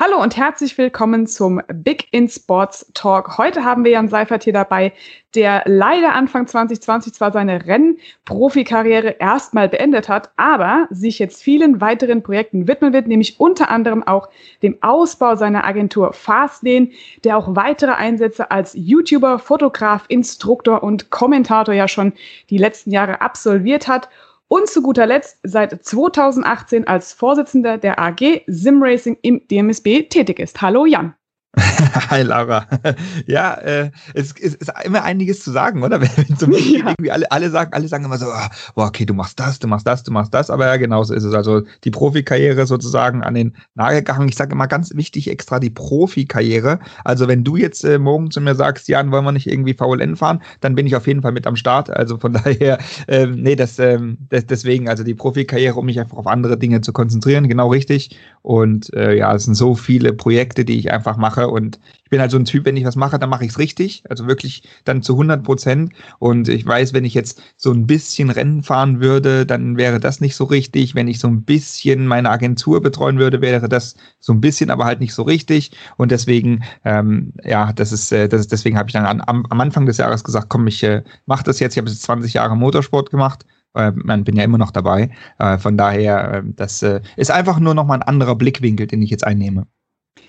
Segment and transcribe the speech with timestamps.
[0.00, 3.36] Hallo und herzlich willkommen zum Big in Sports Talk.
[3.36, 4.92] Heute haben wir Jan Seifert hier dabei,
[5.34, 12.22] der leider Anfang 2020 zwar seine Rennprofikarriere erstmal beendet hat, aber sich jetzt vielen weiteren
[12.22, 14.28] Projekten widmen wird, nämlich unter anderem auch
[14.62, 16.90] dem Ausbau seiner Agentur Fastlane,
[17.24, 22.12] der auch weitere Einsätze als YouTuber, Fotograf, Instruktor und Kommentator ja schon
[22.50, 24.08] die letzten Jahre absolviert hat
[24.48, 30.60] und zu guter Letzt seit 2018 als Vorsitzender der AG Simracing im DMSB tätig ist.
[30.60, 31.14] Hallo Jan.
[32.10, 32.66] Hi Laura.
[33.26, 36.00] Ja, äh, es, es, ist immer einiges zu sagen, oder?
[36.16, 36.88] Wenn so ja.
[36.88, 39.86] irgendwie alle, alle sagen, alle sagen immer so, oh, okay, du machst das, du machst
[39.86, 41.34] das, du machst das, aber ja, genau so ist es.
[41.34, 44.28] Also die Profikarriere sozusagen an den Nagel gehangen.
[44.28, 46.80] Ich sage immer ganz wichtig extra die Profikarriere.
[47.04, 50.16] Also wenn du jetzt äh, morgen zu mir sagst, Jan, wollen wir nicht irgendwie VLN
[50.16, 51.90] fahren, dann bin ich auf jeden Fall mit am Start.
[51.90, 56.18] Also von daher, ähm, nee, das, ähm, das deswegen, also die Profikarriere, um mich einfach
[56.18, 58.18] auf andere Dinge zu konzentrieren, genau richtig.
[58.42, 62.20] Und äh, ja, es sind so viele Projekte, die ich einfach mache und ich bin
[62.20, 64.62] halt so ein Typ, wenn ich was mache, dann mache ich es richtig, also wirklich
[64.84, 65.92] dann zu 100 Prozent.
[66.18, 70.22] Und ich weiß, wenn ich jetzt so ein bisschen Rennen fahren würde, dann wäre das
[70.22, 70.94] nicht so richtig.
[70.94, 74.86] Wenn ich so ein bisschen meine Agentur betreuen würde, wäre das so ein bisschen, aber
[74.86, 75.72] halt nicht so richtig.
[75.98, 79.44] Und deswegen, ähm, ja, das ist, äh, das ist deswegen habe ich dann an, am,
[79.50, 81.74] am Anfang des Jahres gesagt, komm, ich äh, mache das jetzt.
[81.74, 83.44] Ich habe jetzt 20 Jahre Motorsport gemacht
[83.74, 85.10] äh, man bin ja immer noch dabei.
[85.38, 86.82] Äh, von daher, das
[87.16, 89.66] ist einfach nur nochmal ein anderer Blickwinkel, den ich jetzt einnehme.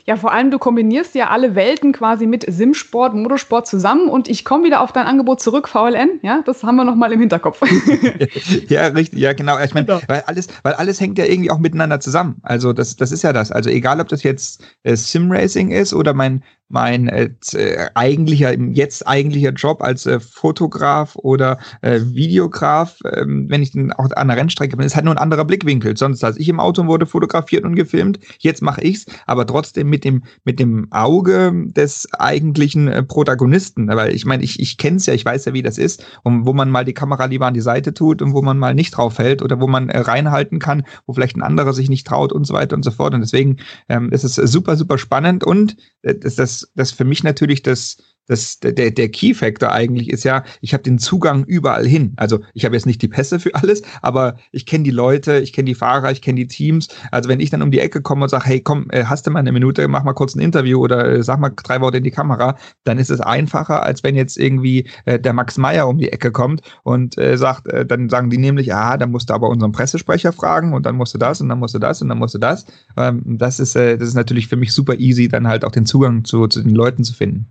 [0.10, 4.44] Ja, vor allem, du kombinierst ja alle Welten quasi mit Simsport, Motorsport zusammen und ich
[4.44, 6.20] komme wieder auf dein Angebot zurück, VLN.
[6.24, 7.62] Ja, das haben wir nochmal im Hinterkopf.
[8.70, 9.60] ja, richtig, ja, genau.
[9.64, 10.02] Ich meine, genau.
[10.08, 12.38] weil alles, weil alles hängt ja irgendwie auch miteinander zusammen.
[12.42, 13.52] Also, das, das ist ja das.
[13.52, 19.08] Also, egal, ob das jetzt äh, Simracing ist oder mein, mein äh, äh, eigentlicher, jetzt
[19.08, 24.38] eigentlicher Job als äh, Fotograf oder äh, Videograf, äh, wenn ich dann auch an der
[24.38, 25.98] Rennstrecke bin, ist halt nur ein anderer Blickwinkel.
[25.98, 29.99] Sonst als ich im Auto wurde fotografiert und gefilmt, jetzt mache ich's, aber trotzdem mit
[30.04, 35.06] dem mit dem Auge des eigentlichen äh, Protagonisten, weil ich meine, ich ich kenne es
[35.06, 37.54] ja, ich weiß ja, wie das ist, und wo man mal die Kamera lieber an
[37.54, 40.60] die Seite tut und wo man mal nicht drauf hält oder wo man äh, reinhalten
[40.60, 43.14] kann, wo vielleicht ein anderer sich nicht traut und so weiter und so fort.
[43.14, 45.44] Und deswegen ähm, ist es super super spannend.
[45.44, 47.98] Und äh, das, das das, für mich natürlich das,
[48.30, 52.14] das, der, der Key-Factor eigentlich ist ja, ich habe den Zugang überall hin.
[52.16, 55.52] Also ich habe jetzt nicht die Pässe für alles, aber ich kenne die Leute, ich
[55.52, 56.90] kenne die Fahrer, ich kenne die Teams.
[57.12, 59.32] Also wenn ich dann um die Ecke komme und sage, hey, komm, äh, hast du
[59.32, 62.04] mal eine Minute, mach mal kurz ein Interview oder äh, sag mal drei Worte in
[62.04, 65.98] die Kamera, dann ist es einfacher, als wenn jetzt irgendwie äh, der Max Meyer um
[65.98, 69.34] die Ecke kommt und äh, sagt, äh, dann sagen die nämlich, ah, dann musst du
[69.34, 72.10] aber unseren Pressesprecher fragen und dann musst du das und dann musst du das und
[72.10, 72.68] dann musst du das.
[72.96, 75.88] Ähm, das ist, äh, das ist natürlich für mich super easy, dann halt auch den
[75.88, 77.48] Zugang zu, zu den Leuten zu finden.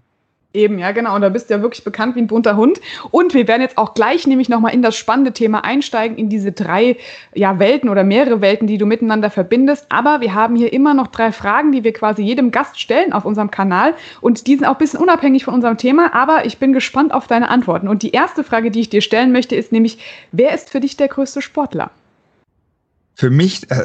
[0.55, 1.15] Eben, ja, genau.
[1.15, 2.81] Und da bist du ja wirklich bekannt wie ein bunter Hund.
[3.11, 6.53] Und wir werden jetzt auch gleich nämlich nochmal in das spannende Thema einsteigen, in diese
[6.53, 6.97] drei
[7.35, 9.85] ja, Welten oder mehrere Welten, die du miteinander verbindest.
[9.91, 13.27] Aber wir haben hier immer noch drei Fragen, die wir quasi jedem Gast stellen auf
[13.27, 13.93] unserem Kanal.
[14.23, 16.15] Und die sind auch ein bisschen unabhängig von unserem Thema.
[16.15, 17.87] Aber ich bin gespannt auf deine Antworten.
[17.87, 19.99] Und die erste Frage, die ich dir stellen möchte, ist nämlich,
[20.33, 21.91] wer ist für dich der größte Sportler?
[23.19, 23.83] Für mich, äh,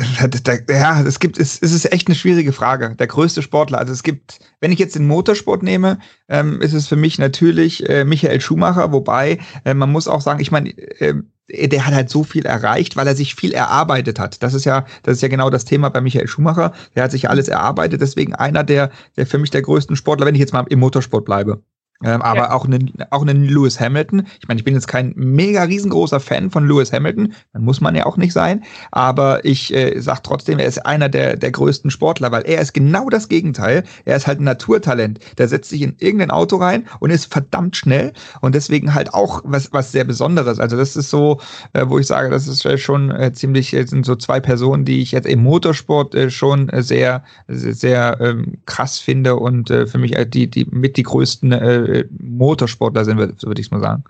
[0.69, 2.95] ja, es gibt, es, es ist echt eine schwierige Frage.
[2.95, 3.79] Der größte Sportler.
[3.79, 5.97] Also es gibt, wenn ich jetzt den Motorsport nehme,
[6.29, 10.39] ähm, ist es für mich natürlich äh, Michael Schumacher, wobei äh, man muss auch sagen,
[10.39, 11.15] ich meine, äh,
[11.49, 14.43] der hat halt so viel erreicht, weil er sich viel erarbeitet hat.
[14.43, 16.71] Das ist ja, das ist ja genau das Thema bei Michael Schumacher.
[16.95, 20.35] Der hat sich alles erarbeitet, deswegen einer der, der für mich der größten Sportler, wenn
[20.35, 21.63] ich jetzt mal im Motorsport bleibe.
[22.03, 22.51] Ähm, aber ja.
[22.51, 24.27] auch einen, auch einen Lewis Hamilton.
[24.39, 27.95] Ich meine, ich bin jetzt kein mega riesengroßer Fan von Lewis Hamilton, dann muss man
[27.95, 28.63] ja auch nicht sein.
[28.91, 32.73] Aber ich äh, sage trotzdem, er ist einer der, der größten Sportler, weil er ist
[32.73, 33.83] genau das Gegenteil.
[34.05, 35.19] Er ist halt ein Naturtalent.
[35.37, 39.41] Der setzt sich in irgendein Auto rein und ist verdammt schnell und deswegen halt auch
[39.45, 40.59] was, was sehr Besonderes.
[40.59, 41.39] Also das ist so,
[41.73, 45.01] äh, wo ich sage, das ist schon äh, ziemlich, äh, sind so zwei Personen, die
[45.01, 49.97] ich jetzt im Motorsport äh, schon äh, sehr, sehr ähm, krass finde und äh, für
[49.97, 51.83] mich äh, die, die mit die größten äh,
[52.19, 54.03] Motorsportler sind, würde würd ich mal sagen.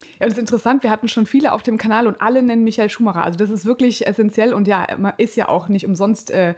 [0.00, 0.84] Ja, das ist interessant.
[0.84, 3.24] Wir hatten schon viele auf dem Kanal und alle nennen Michael Schumacher.
[3.24, 6.30] Also das ist wirklich essentiell und ja, man ist ja auch nicht umsonst.
[6.30, 6.54] Äh,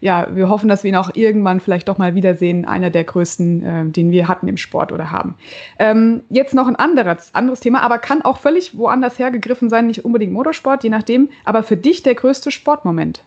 [0.00, 2.64] ja, wir hoffen, dass wir ihn auch irgendwann vielleicht doch mal wiedersehen.
[2.64, 5.34] Einer der größten, äh, den wir hatten im Sport oder haben.
[5.80, 10.04] Ähm, jetzt noch ein anderes, anderes Thema, aber kann auch völlig woanders hergegriffen sein, nicht
[10.04, 11.30] unbedingt Motorsport, je nachdem.
[11.44, 13.24] Aber für dich der größte Sportmoment?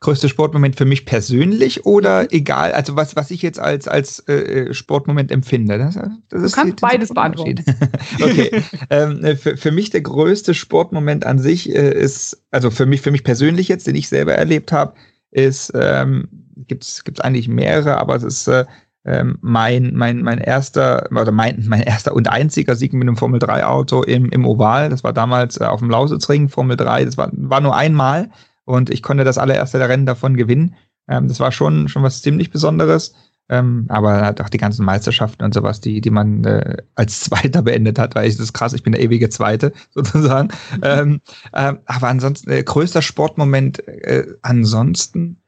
[0.00, 2.28] Größte Sportmoment für mich persönlich oder mhm.
[2.30, 5.78] egal, also was, was ich jetzt als, als äh, Sportmoment empfinde?
[5.78, 5.94] Das,
[6.28, 7.62] das ist du kannst beides beantworten.
[8.20, 8.62] okay.
[8.88, 13.02] ähm, äh, für, für mich der größte Sportmoment an sich äh, ist, also für mich,
[13.02, 14.94] für mich persönlich jetzt, den ich selber erlebt habe,
[15.30, 16.28] ist, ähm,
[16.66, 18.64] gibt es eigentlich mehrere, aber es ist äh,
[19.04, 23.38] ähm, mein, mein, mein erster, oder mein, mein erster und einziger Sieg mit einem Formel
[23.38, 24.88] 3 Auto im, im Oval.
[24.88, 27.04] Das war damals äh, auf dem Lausitzring, Formel 3.
[27.04, 28.30] Das war, war nur einmal.
[28.70, 30.76] Und ich konnte das allererste Rennen davon gewinnen.
[31.08, 33.14] Ähm, das war schon, schon was ziemlich Besonderes.
[33.48, 37.62] Ähm, aber halt auch die ganzen Meisterschaften und sowas, die, die man äh, als Zweiter
[37.62, 40.50] beendet hat, weil ich das ist krass, ich bin der ewige Zweite sozusagen.
[40.82, 41.20] ähm,
[41.52, 45.38] äh, aber ansonsten, äh, größter Sportmoment äh, ansonsten,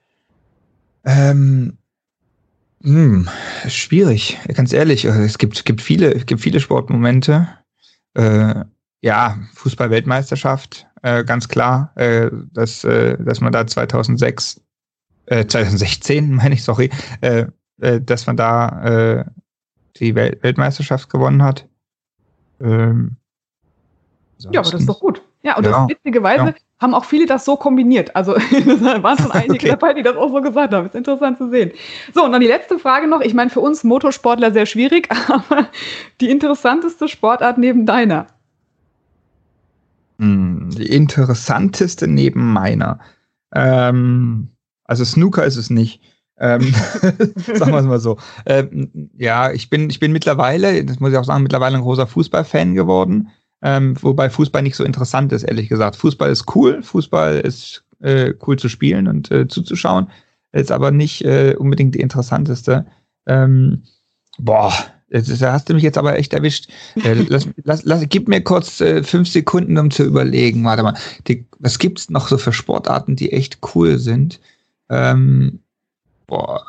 [1.04, 1.78] ähm,
[2.82, 3.28] hm,
[3.68, 5.04] schwierig, ganz ehrlich.
[5.04, 7.48] Äh, es gibt, gibt viele, gibt viele Sportmomente.
[8.14, 8.64] Äh,
[9.00, 14.60] ja, Fußball-Weltmeisterschaft, äh, ganz klar, äh, dass, äh, dass man da 2006,
[15.26, 16.90] äh, 2016, meine ich, sorry,
[17.20, 17.46] äh,
[17.80, 19.24] äh, dass man da äh,
[19.96, 21.66] die Wel Weltmeisterschaft gewonnen hat.
[22.60, 23.16] Ähm,
[24.50, 25.22] ja, aber das ist doch gut.
[25.42, 26.54] Ja, und ja, das witzigerweise ja.
[26.80, 28.14] haben auch viele das so kombiniert.
[28.14, 28.34] Also
[28.82, 29.68] da waren schon einige okay.
[29.70, 30.86] dabei, die das auch so gesagt haben.
[30.86, 31.72] Ist interessant zu sehen.
[32.14, 33.20] So, und dann die letzte Frage noch.
[33.20, 35.68] Ich meine, für uns Motorsportler sehr schwierig, aber
[36.20, 38.28] die interessanteste Sportart neben deiner.
[40.70, 43.00] Die interessanteste neben meiner.
[43.54, 44.48] Ähm,
[44.84, 46.00] also Snooker ist es nicht.
[46.38, 46.62] Ähm,
[47.54, 48.18] sagen wir es mal so.
[48.46, 52.06] Ähm, ja, ich bin, ich bin mittlerweile, das muss ich auch sagen, mittlerweile ein großer
[52.06, 53.28] Fußballfan geworden.
[53.62, 55.96] Ähm, wobei Fußball nicht so interessant ist, ehrlich gesagt.
[55.96, 60.08] Fußball ist cool, Fußball ist äh, cool zu spielen und äh, zuzuschauen,
[60.52, 62.86] ist aber nicht äh, unbedingt die interessanteste.
[63.26, 63.84] Ähm,
[64.38, 64.72] boah,
[65.12, 66.68] da hast du mich jetzt aber echt erwischt.
[67.04, 70.64] Äh, lass, lass, lass, gib mir kurz äh, fünf Sekunden, um zu überlegen.
[70.64, 70.96] Warte mal,
[71.28, 74.40] die, was gibt's noch so für Sportarten, die echt cool sind?
[74.88, 75.60] Ähm,
[76.26, 76.64] boah.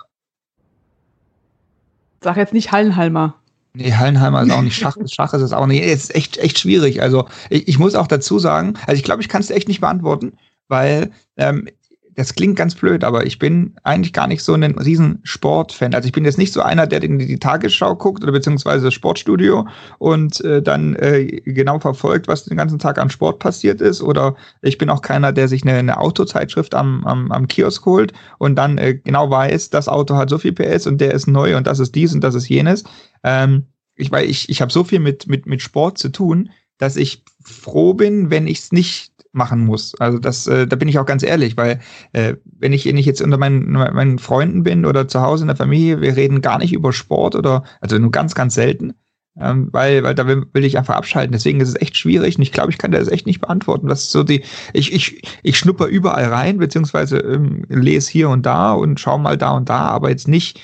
[2.22, 3.36] Sag jetzt nicht Hallenhalmer.
[3.76, 4.96] Nee, Hallenhalmer ist auch nicht Schach.
[5.08, 5.84] Schach ist es auch nicht.
[5.84, 7.02] Es ist echt, echt schwierig.
[7.02, 9.82] Also ich, ich muss auch dazu sagen, also ich glaube, ich kann es echt nicht
[9.82, 10.34] beantworten,
[10.68, 11.68] weil ähm,
[12.16, 15.94] das klingt ganz blöd, aber ich bin eigentlich gar nicht so ein riesen Sportfan.
[15.94, 18.94] Also ich bin jetzt nicht so einer, der in die Tagesschau guckt oder beziehungsweise das
[18.94, 19.68] Sportstudio
[19.98, 24.02] und äh, dann äh, genau verfolgt, was den ganzen Tag an Sport passiert ist.
[24.02, 28.14] Oder ich bin auch keiner, der sich eine, eine Autozeitschrift am, am, am Kiosk holt
[28.38, 31.58] und dann äh, genau weiß, das Auto hat so viel PS und der ist neu
[31.58, 32.84] und das ist dies und das ist jenes.
[33.24, 36.96] Ähm, ich weil ich, ich habe so viel mit, mit, mit Sport zu tun, dass
[36.96, 39.96] ich froh bin, wenn ich es nicht machen muss.
[40.00, 41.80] Also das, äh, da bin ich auch ganz ehrlich, weil
[42.14, 45.58] äh, wenn ich, ich jetzt unter meinen, meinen Freunden bin oder zu Hause in der
[45.58, 48.94] Familie, wir reden gar nicht über Sport oder also nur ganz, ganz selten.
[49.40, 51.32] Ähm, weil, weil da will, will ich einfach abschalten.
[51.32, 53.90] Deswegen ist es echt schwierig und ich glaube, ich kann das echt nicht beantworten.
[53.90, 54.44] Was so die,
[54.74, 59.36] ich, ich, ich schnupper überall rein, beziehungsweise ähm, lese hier und da und schau mal
[59.36, 60.60] da und da, aber jetzt nicht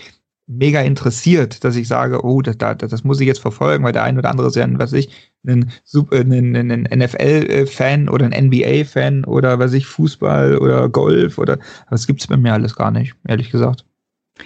[0.49, 4.03] mega interessiert, dass ich sage, oh, das, das, das muss ich jetzt verfolgen, weil der
[4.03, 5.09] ein oder andere ist ja, was ich,
[5.47, 11.59] ein, ein, ein NFL-Fan oder ein NBA-Fan oder was ich, Fußball oder Golf oder
[11.89, 13.85] das gibt's bei mir alles gar nicht, ehrlich gesagt.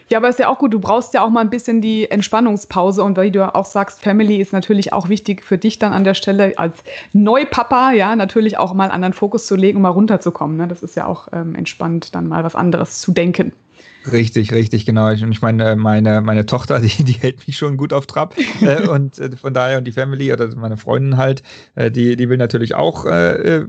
[0.10, 3.04] Ja, aber ist ja auch gut, du brauchst ja auch mal ein bisschen die Entspannungspause
[3.04, 6.16] und wie du auch sagst, Family ist natürlich auch wichtig für dich dann an der
[6.16, 10.58] Stelle als Neupapa, ja, natürlich auch mal einen anderen Fokus zu legen, um mal runterzukommen.
[10.58, 10.68] Ne?
[10.68, 13.54] Das ist ja auch ähm, entspannt, dann mal was anderes zu denken.
[14.12, 15.10] Richtig, richtig, genau.
[15.10, 18.36] Und ich meine, meine, meine Tochter, die, die hält mich schon gut auf Trab.
[18.62, 21.43] äh, und äh, von daher, und die Family oder meine Freundin halt,
[21.75, 23.67] äh, die, die will natürlich auch äh, äh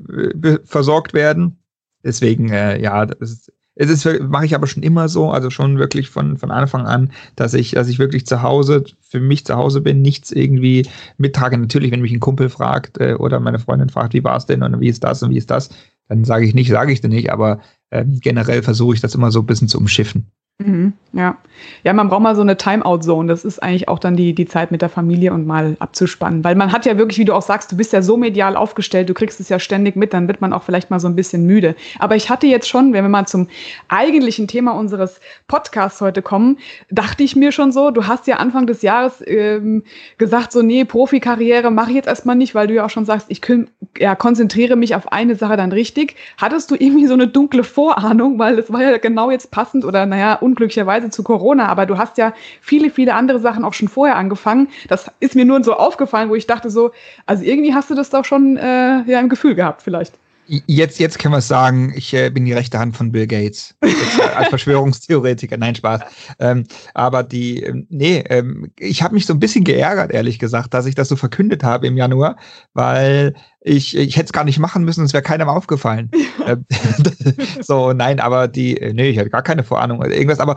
[0.65, 1.59] versorgt werden.
[2.03, 5.79] Deswegen, äh, ja, das ist, es ist, mache ich aber schon immer so, also schon
[5.79, 9.57] wirklich von, von Anfang an, dass ich, dass ich wirklich zu Hause, für mich zu
[9.57, 10.87] Hause bin, nichts irgendwie
[11.17, 11.59] mittrage.
[11.59, 14.63] Natürlich, wenn mich ein Kumpel fragt äh, oder meine Freundin fragt, wie war es denn
[14.63, 15.71] und wie ist das und wie ist das,
[16.09, 19.31] dann sage ich nicht, sage ich denn nicht, aber äh, generell versuche ich das immer
[19.31, 20.33] so ein bisschen zu umschiffen.
[20.59, 21.37] Mhm, ja.
[21.83, 23.27] Ja, man braucht mal so eine Timeout-Zone.
[23.27, 26.45] Das ist eigentlich auch dann die, die Zeit mit der Familie und mal abzuspannen.
[26.45, 29.09] Weil man hat ja wirklich, wie du auch sagst, du bist ja so medial aufgestellt,
[29.09, 31.45] du kriegst es ja ständig mit, dann wird man auch vielleicht mal so ein bisschen
[31.45, 31.75] müde.
[31.99, 33.49] Aber ich hatte jetzt schon, wenn wir mal zum
[33.89, 36.59] eigentlichen Thema unseres Podcasts heute kommen,
[36.89, 39.83] dachte ich mir schon so, du hast ja Anfang des Jahres ähm,
[40.19, 43.27] gesagt, so, nee, Profikarriere mache ich jetzt erstmal nicht, weil du ja auch schon sagst,
[43.29, 43.41] ich
[43.99, 46.15] ja, konzentriere mich auf eine Sache dann richtig.
[46.37, 50.07] Hattest du irgendwie so eine dunkle Vorahnung, weil es war ja genau jetzt passend oder
[50.07, 54.17] naja, unglücklicherweise zu Corona, aber du hast ja viele, viele andere Sachen auch schon vorher
[54.17, 54.69] angefangen.
[54.89, 56.93] Das ist mir nur so aufgefallen, wo ich dachte so,
[57.27, 60.15] also irgendwie hast du das doch schon äh, ja im Gefühl gehabt vielleicht.
[60.47, 63.75] Jetzt, jetzt können wir es sagen, ich äh, bin die rechte Hand von Bill Gates.
[63.83, 66.03] Jetzt, äh, als Verschwörungstheoretiker, nein, Spaß.
[66.39, 70.75] Ähm, aber die, ähm, nee, ähm, ich habe mich so ein bisschen geärgert, ehrlich gesagt,
[70.75, 72.37] dass ich das so verkündet habe im Januar,
[72.75, 76.11] weil ich, ich hätte es gar nicht machen müssen, es wäre keinem aufgefallen.
[76.47, 76.67] Ähm,
[77.63, 80.57] so, nein, aber die, äh, nee, ich hatte gar keine Vorahnung oder irgendwas, aber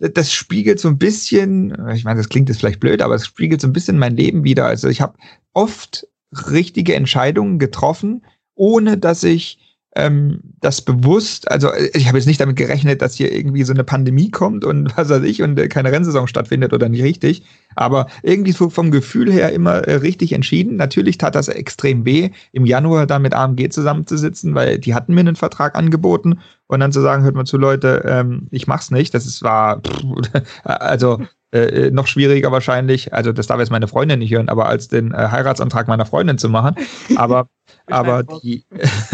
[0.00, 3.60] das spiegelt so ein bisschen, ich meine, das klingt jetzt vielleicht blöd, aber es spiegelt
[3.60, 4.66] so ein bisschen mein Leben wieder.
[4.66, 5.16] Also ich habe
[5.52, 6.08] oft
[6.50, 8.22] richtige Entscheidungen getroffen,
[8.58, 9.58] ohne dass ich
[9.96, 13.72] ähm, das bewusst, also äh, ich habe jetzt nicht damit gerechnet, dass hier irgendwie so
[13.72, 17.42] eine Pandemie kommt und was weiß ich und äh, keine Rennsaison stattfindet oder nicht richtig,
[17.74, 20.76] aber irgendwie so vom Gefühl her immer äh, richtig entschieden.
[20.76, 25.20] Natürlich tat das extrem weh, im Januar da mit AMG zusammenzusitzen, weil die hatten mir
[25.20, 29.14] einen Vertrag angeboten und dann zu sagen, hört mal zu Leute, ähm, ich mach's nicht,
[29.14, 30.02] das ist, war, pff,
[30.64, 31.18] also
[31.50, 34.88] äh, äh, noch schwieriger wahrscheinlich, also das darf jetzt meine Freundin nicht hören, aber als
[34.88, 36.74] den äh, Heiratsantrag meiner Freundin zu machen.
[37.16, 37.48] Aber,
[37.86, 38.64] aber die,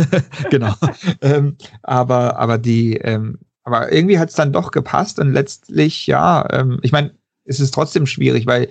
[0.50, 0.74] genau,
[1.20, 6.46] ähm, aber, aber die, ähm, aber irgendwie hat es dann doch gepasst und letztlich, ja,
[6.52, 7.12] ähm, ich meine,
[7.44, 8.68] es ist trotzdem schwierig, weil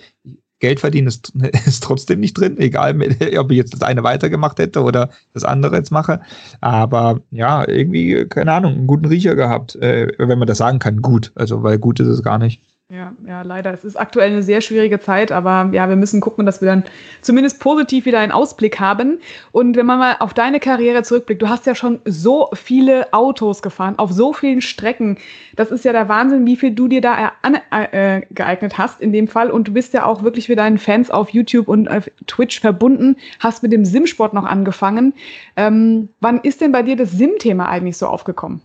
[0.60, 1.32] Geld verdienen ist,
[1.66, 2.96] ist trotzdem nicht drin, egal
[3.38, 6.20] ob ich jetzt das eine weitergemacht hätte oder das andere jetzt mache.
[6.60, 11.02] Aber ja, irgendwie, keine Ahnung, einen guten Riecher gehabt, äh, wenn man das sagen kann,
[11.02, 11.32] gut.
[11.34, 12.62] Also, weil gut ist es gar nicht.
[12.92, 13.72] Ja, ja, leider.
[13.72, 16.84] Es ist aktuell eine sehr schwierige Zeit, aber ja, wir müssen gucken, dass wir dann
[17.22, 19.20] zumindest positiv wieder einen Ausblick haben.
[19.52, 23.62] Und wenn man mal auf deine Karriere zurückblickt, du hast ja schon so viele Autos
[23.62, 25.16] gefahren, auf so vielen Strecken.
[25.56, 27.32] Das ist ja der Wahnsinn, wie viel du dir da
[27.70, 29.50] äh, geeignet hast in dem Fall.
[29.50, 33.16] Und du bist ja auch wirklich mit deinen Fans auf YouTube und auf Twitch verbunden,
[33.40, 35.14] hast mit dem Sim-Sport noch angefangen.
[35.56, 38.60] Ähm, wann ist denn bei dir das Sim-Thema eigentlich so aufgekommen?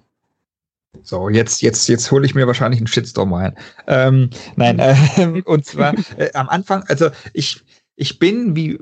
[1.04, 3.56] So, jetzt, jetzt, jetzt hole ich mir wahrscheinlich einen Shitstorm rein.
[3.88, 4.96] Ähm, nein, äh,
[5.46, 7.64] und zwar äh, am Anfang, also ich,
[7.96, 8.78] ich bin wie,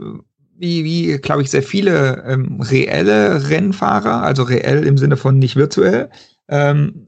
[0.57, 5.55] wie, wie glaube ich, sehr viele ähm, reelle Rennfahrer, also reell im Sinne von nicht
[5.55, 6.09] virtuell,
[6.47, 7.07] ähm,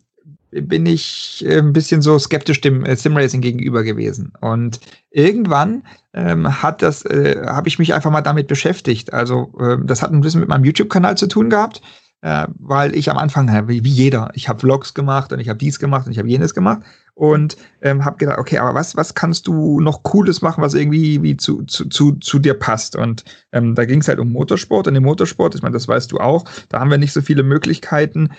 [0.51, 4.33] bin ich äh, ein bisschen so skeptisch dem äh, Simracing gegenüber gewesen.
[4.41, 4.79] Und
[5.11, 9.13] irgendwann ähm, hat das, äh, habe ich mich einfach mal damit beschäftigt.
[9.13, 11.81] Also äh, das hat ein bisschen mit meinem YouTube-Kanal zu tun gehabt
[12.21, 15.79] äh, weil ich am Anfang, wie, jeder, ich habe Vlogs gemacht und ich habe dies
[15.79, 16.81] gemacht und ich habe jenes gemacht
[17.13, 21.21] und ähm, habe gedacht, okay, aber was, was kannst du noch Cooles machen, was irgendwie
[21.21, 22.95] wie zu, zu, zu, zu dir passt?
[22.95, 26.11] Und ähm, da ging es halt um Motorsport und im Motorsport, ich meine, das weißt
[26.11, 28.29] du auch, da haben wir nicht so viele Möglichkeiten,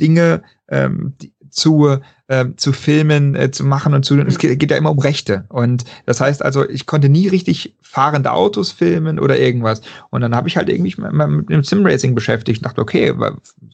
[0.00, 4.18] Dinge ähm, die, zu, äh, zu filmen, äh, zu machen und zu.
[4.20, 5.44] Es geht, geht ja immer um Rechte.
[5.48, 9.80] Und das heißt also, ich konnte nie richtig fahrende Autos filmen oder irgendwas.
[10.10, 13.14] Und dann habe ich halt irgendwie mit dem Simracing beschäftigt und dachte, okay,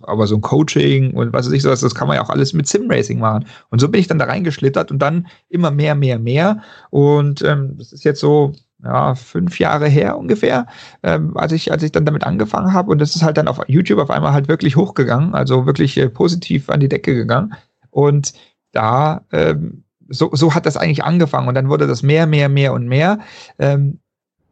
[0.03, 2.53] aber so ein Coaching und was weiß ich sowas, das kann man ja auch alles
[2.53, 3.47] mit Simracing machen.
[3.71, 6.63] Und so bin ich dann da reingeschlittert und dann immer mehr, mehr, mehr.
[6.91, 10.67] Und ähm, das ist jetzt so, ja, fünf Jahre her ungefähr,
[11.03, 12.91] ähm, als ich, als ich dann damit angefangen habe.
[12.91, 16.09] Und das ist halt dann auf YouTube auf einmal halt wirklich hochgegangen, also wirklich äh,
[16.09, 17.55] positiv an die Decke gegangen.
[17.91, 18.33] Und
[18.73, 21.49] da, ähm, so, so hat das eigentlich angefangen.
[21.49, 23.21] Und dann wurde das mehr, mehr, mehr und mehr.
[23.59, 24.01] Ähm,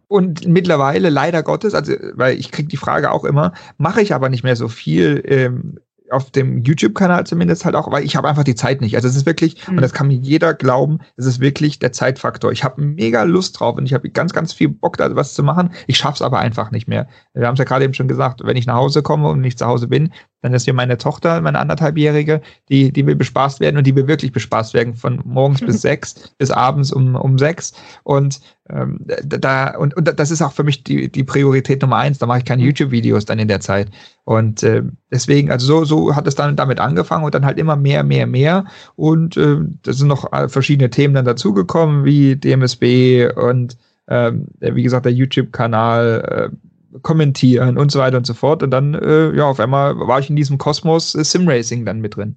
[0.08, 4.28] und mittlerweile, leider Gottes, also, weil ich kriege die Frage auch immer, mache ich aber
[4.28, 5.78] nicht mehr so viel ähm,
[6.12, 8.94] auf dem YouTube-Kanal zumindest halt auch, weil ich habe einfach die Zeit nicht.
[8.96, 9.76] Also es ist wirklich, mhm.
[9.76, 12.52] und das kann mir jeder glauben, es ist wirklich der Zeitfaktor.
[12.52, 15.42] Ich habe mega Lust drauf und ich habe ganz, ganz viel Bock, da was zu
[15.42, 15.70] machen.
[15.86, 17.08] Ich schaff's aber einfach nicht mehr.
[17.34, 19.58] Wir haben es ja gerade eben schon gesagt, wenn ich nach Hause komme und nicht
[19.58, 23.76] zu Hause bin, dann ist hier meine Tochter, meine anderthalbjährige, die, die will bespaßt werden
[23.78, 27.72] und die will wirklich bespaßt werden von morgens bis sechs bis abends um, um sechs.
[28.02, 32.18] Und ähm, da, und, und das ist auch für mich die, die Priorität Nummer eins.
[32.18, 33.88] Da mache ich keine YouTube-Videos dann in der Zeit.
[34.24, 37.76] Und äh, deswegen, also so, so hat es dann damit angefangen und dann halt immer
[37.76, 38.64] mehr, mehr, mehr.
[38.96, 43.76] Und äh, da sind noch äh, verschiedene Themen dann dazugekommen, wie DMSB und
[44.08, 46.50] ähm, wie gesagt, der YouTube-Kanal.
[46.52, 46.56] Äh,
[47.00, 48.62] kommentieren und so weiter und so fort.
[48.62, 52.16] Und dann, äh, ja, auf einmal war ich in diesem Kosmos äh, Simracing dann mit
[52.16, 52.36] drin.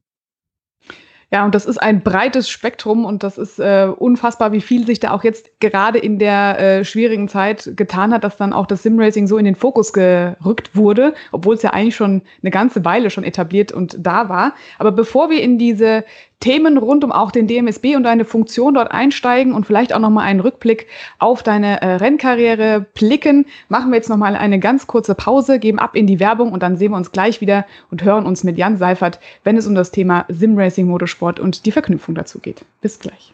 [1.31, 5.00] Ja, und das ist ein breites Spektrum und das ist äh, unfassbar, wie viel sich
[5.00, 8.83] da auch jetzt gerade in der äh, schwierigen Zeit getan hat, dass dann auch das
[8.83, 13.09] Simracing so in den Fokus gerückt wurde, obwohl es ja eigentlich schon eine ganze Weile
[13.09, 14.53] schon etabliert und da war.
[14.77, 16.05] Aber bevor wir in diese
[16.39, 20.25] Themen rund um auch den DMSB und deine Funktion dort einsteigen und vielleicht auch nochmal
[20.25, 20.88] einen Rückblick
[21.20, 25.96] auf deine äh, Rennkarriere blicken, machen wir jetzt nochmal eine ganz kurze Pause, geben ab
[25.96, 28.77] in die Werbung und dann sehen wir uns gleich wieder und hören uns mit Jan
[28.77, 32.65] Seifert, wenn es um das Thema Simracing Motorsport und die Verknüpfung dazu geht.
[32.82, 33.34] Bis gleich.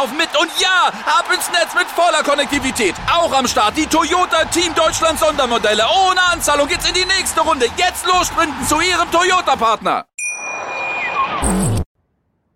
[0.00, 0.28] laufen mit.
[0.40, 2.94] Und ja, ab ins Netz mit voller Konnektivität.
[3.12, 5.82] Auch am Start die Toyota Team Deutschland Sondermodelle.
[6.08, 7.66] Ohne Anzahlung geht's in die nächste Runde.
[7.76, 10.06] Jetzt los sprinten zu Ihrem Toyota-Partner.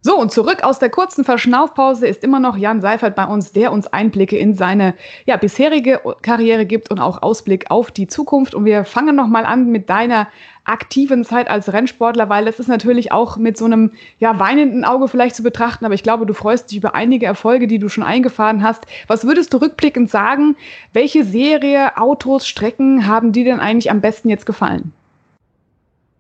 [0.07, 3.73] So, und zurück aus der kurzen Verschnaufpause ist immer noch Jan Seifert bei uns, der
[3.73, 8.55] uns Einblicke in seine ja, bisherige Karriere gibt und auch Ausblick auf die Zukunft.
[8.55, 10.29] Und wir fangen nochmal an mit deiner
[10.65, 15.09] aktiven Zeit als Rennsportler, weil das ist natürlich auch mit so einem ja, weinenden Auge
[15.09, 18.05] vielleicht zu betrachten, aber ich glaube, du freust dich über einige Erfolge, die du schon
[18.05, 18.87] eingefahren hast.
[19.07, 20.57] Was würdest du rückblickend sagen,
[20.93, 24.93] welche Serie, Autos, Strecken haben dir denn eigentlich am besten jetzt gefallen?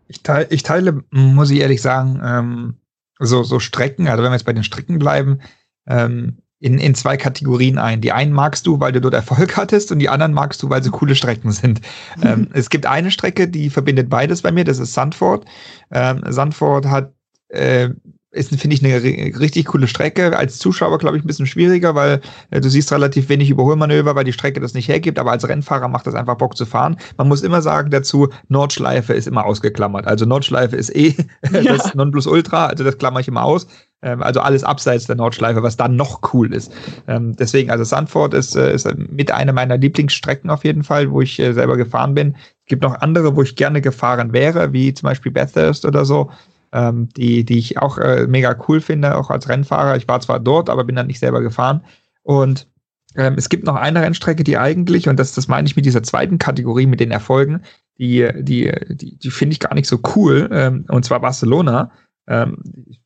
[0.08, 2.74] Ich teile, ich teile muss ich ehrlich sagen, ähm
[3.18, 5.40] so, so Strecken, also wenn wir jetzt bei den Strecken bleiben,
[5.86, 8.00] ähm, in, in zwei Kategorien ein.
[8.00, 10.82] Die einen magst du, weil du dort Erfolg hattest und die anderen magst du, weil
[10.82, 11.80] sie coole Strecken sind.
[12.16, 12.24] Mhm.
[12.24, 15.44] Ähm, es gibt eine Strecke, die verbindet beides bei mir, das ist Sandford.
[15.90, 17.12] Ähm, Sandford hat
[17.48, 17.90] äh,
[18.34, 20.36] ist, finde ich, eine richtig coole Strecke.
[20.36, 24.24] Als Zuschauer, glaube ich, ein bisschen schwieriger, weil äh, du siehst relativ wenig Überholmanöver, weil
[24.24, 25.18] die Strecke das nicht hergibt.
[25.18, 26.96] Aber als Rennfahrer macht das einfach Bock zu fahren.
[27.16, 30.06] Man muss immer sagen dazu, Nordschleife ist immer ausgeklammert.
[30.06, 31.14] Also Nordschleife ist eh
[31.52, 31.62] ja.
[31.62, 33.66] das Nonplusultra, also das klammer ich immer aus.
[34.04, 36.72] Ähm, also alles abseits der Nordschleife, was dann noch cool ist.
[37.08, 41.20] Ähm, deswegen, also Sandford ist, äh, ist mit einer meiner Lieblingsstrecken auf jeden Fall, wo
[41.20, 42.36] ich äh, selber gefahren bin.
[42.36, 46.30] Es gibt noch andere, wo ich gerne gefahren wäre, wie zum Beispiel Bathurst oder so
[46.74, 49.96] ähm, die, die ich auch äh, mega cool finde, auch als Rennfahrer.
[49.96, 51.82] Ich war zwar dort, aber bin dann nicht selber gefahren.
[52.22, 52.66] Und
[53.14, 56.02] ähm, es gibt noch eine Rennstrecke, die eigentlich, und das, das meine ich mit dieser
[56.02, 57.62] zweiten Kategorie, mit den Erfolgen,
[57.96, 61.92] die, die, die, die finde ich gar nicht so cool, ähm, und zwar Barcelona.
[62.26, 62.56] Ähm,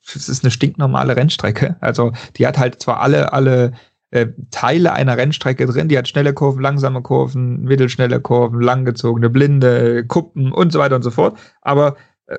[0.07, 1.77] es ist eine stinknormale Rennstrecke.
[1.81, 3.73] Also die hat halt zwar alle, alle
[4.11, 10.07] äh, Teile einer Rennstrecke drin, die hat schnelle Kurven, langsame Kurven, mittelschnelle Kurven, langgezogene, blinde,
[10.07, 11.39] Kuppen und so weiter und so fort.
[11.61, 12.39] Aber äh,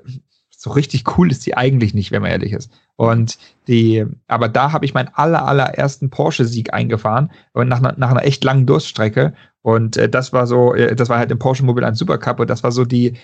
[0.49, 2.69] so richtig cool ist sie eigentlich nicht, wenn man ehrlich ist.
[2.97, 8.25] Und die, aber da habe ich meinen aller, allerersten Porsche-Sieg eingefahren und nach, nach einer
[8.25, 9.33] echt langen Durststrecke.
[9.61, 12.49] Und äh, das war so, äh, das war halt im Porsche Mobil 1 Supercup und
[12.49, 13.15] das war so die,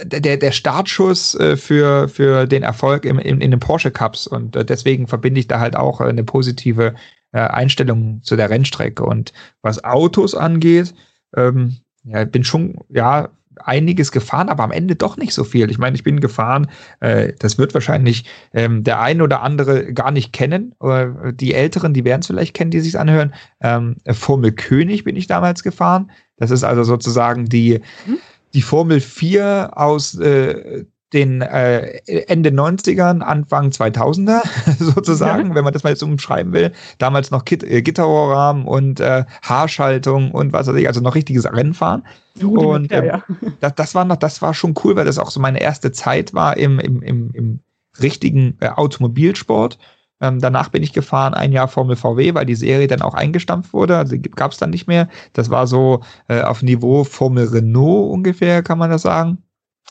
[0.00, 4.26] der, der Startschuss äh, für, für den Erfolg im, in, in den Porsche Cups.
[4.26, 6.94] Und äh, deswegen verbinde ich da halt auch äh, eine positive
[7.34, 9.02] Einstellung zu der Rennstrecke.
[9.06, 10.92] Und was Autos angeht,
[11.34, 13.30] ähm, ja, bin schon, ja,
[13.64, 15.70] einiges gefahren, aber am Ende doch nicht so viel.
[15.70, 20.34] Ich meine, ich bin gefahren, das wird wahrscheinlich ähm, der eine oder andere gar nicht
[20.34, 20.74] kennen.
[20.82, 23.32] Äh, die Älteren, die werden es vielleicht kennen, die sich anhören.
[23.62, 26.10] Ähm, Formel König bin ich damals gefahren.
[26.36, 28.18] Das ist also sozusagen die, hm?
[28.54, 34.42] Die Formel 4 aus äh, den äh, Ende 90ern, Anfang 2000er
[34.78, 35.54] sozusagen, ja.
[35.54, 36.72] wenn man das mal jetzt umschreiben will.
[36.98, 41.44] Damals noch Kit äh, Gitterrohrrahmen und äh, Haarschaltung und was weiß ich, also noch richtiges
[41.44, 42.04] Rennfahren.
[42.40, 43.24] Und ähm, ja.
[43.60, 46.32] das, das war noch, das war schon cool, weil das auch so meine erste Zeit
[46.32, 47.60] war im, im, im, im
[48.00, 49.78] richtigen äh, Automobilsport.
[50.22, 53.72] Ähm, danach bin ich gefahren, ein Jahr Formel VW, weil die Serie dann auch eingestampft
[53.72, 53.98] wurde.
[53.98, 55.08] Also gab es dann nicht mehr.
[55.32, 59.38] Das war so äh, auf Niveau Formel Renault ungefähr, kann man das sagen.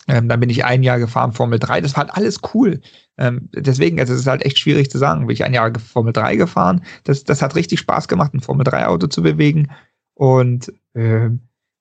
[0.08, 1.82] Ähm, dann bin ich ein Jahr gefahren Formel 3.
[1.82, 2.82] Das war halt alles cool.
[3.17, 5.28] Ähm, deswegen, also es ist halt echt schwierig zu sagen.
[5.28, 6.84] Bin ich ein Jahr Formel 3 gefahren.
[7.04, 9.70] Das, das hat richtig Spaß gemacht, ein Formel 3 Auto zu bewegen.
[10.15, 11.30] Und äh,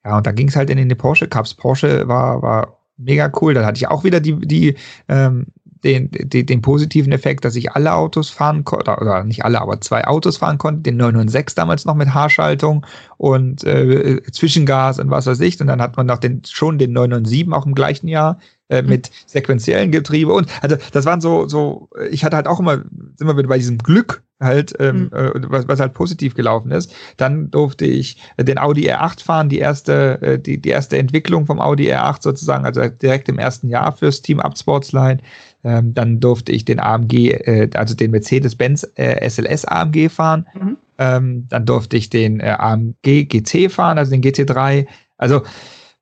[0.04, 1.54] ja, und dann ging es halt in den Porsche Cups.
[1.54, 3.54] Porsche war, war mega cool.
[3.54, 4.76] Da hatte ich auch wieder die, die
[5.08, 5.46] ähm,
[5.84, 9.80] den, den, den positiven Effekt, dass ich alle Autos fahren konnte, oder nicht alle, aber
[9.80, 12.84] zwei Autos fahren konnte, den 906 damals noch mit Haarschaltung
[13.16, 15.60] und äh, Zwischengas und was weiß ich.
[15.60, 18.38] Und dann hat man noch den, schon den 997 auch im gleichen Jahr
[18.70, 18.88] äh, mhm.
[18.88, 22.76] mit sequenziellen Getriebe und also das waren so, so, ich hatte halt auch immer,
[23.16, 25.16] sind wir wieder bei diesem Glück halt, ähm, mhm.
[25.16, 26.94] äh, was, was halt positiv gelaufen ist.
[27.16, 31.61] Dann durfte ich den Audi R8 fahren, die erste, äh, die, die erste Entwicklung vom
[31.61, 35.18] Audi R8 sozusagen, also direkt im ersten Jahr fürs Team Up Sportsline.
[35.62, 40.46] Ähm, dann durfte ich den AMG, äh, also den Mercedes-Benz äh, SLS AMG fahren.
[40.54, 40.76] Mhm.
[40.96, 44.87] Ähm, dann durfte ich den äh, AMG GT fahren, also den GT3.
[45.18, 45.42] Also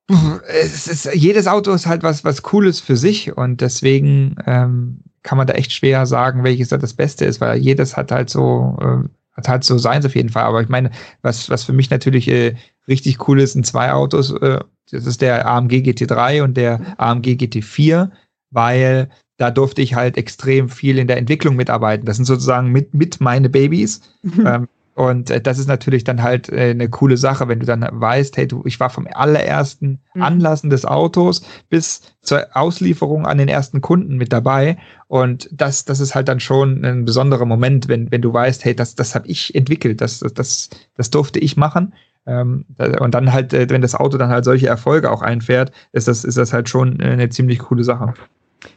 [0.08, 5.36] es ist, jedes Auto ist halt was, was Cooles für sich und deswegen ähm, kann
[5.36, 8.78] man da echt schwer sagen, welches da das Beste ist, weil jedes hat halt so,
[8.80, 10.44] äh, hat halt so seins auf jeden Fall.
[10.44, 10.90] Aber ich meine,
[11.22, 12.54] was, was für mich natürlich äh,
[12.86, 14.32] richtig cool ist, sind zwei Autos.
[14.32, 18.10] Äh, das ist der AMG GT3 und der AMG GT4,
[18.50, 22.06] weil da durfte ich halt extrem viel in der Entwicklung mitarbeiten.
[22.06, 24.00] Das sind sozusagen mit, mit meine Babys.
[24.22, 24.46] Mhm.
[24.46, 27.88] Ähm, und äh, das ist natürlich dann halt äh, eine coole Sache, wenn du dann
[27.88, 30.22] weißt, hey, du, ich war vom allerersten mhm.
[30.22, 34.76] Anlassen des Autos bis zur Auslieferung an den ersten Kunden mit dabei.
[35.06, 38.74] Und das, das ist halt dann schon ein besonderer Moment, wenn, wenn du weißt, hey,
[38.74, 41.94] das, das habe ich entwickelt, das, das, das durfte ich machen.
[42.26, 42.64] Ähm,
[42.98, 46.24] und dann halt, äh, wenn das Auto dann halt solche Erfolge auch einfährt, ist das,
[46.24, 48.14] ist das halt schon eine ziemlich coole Sache.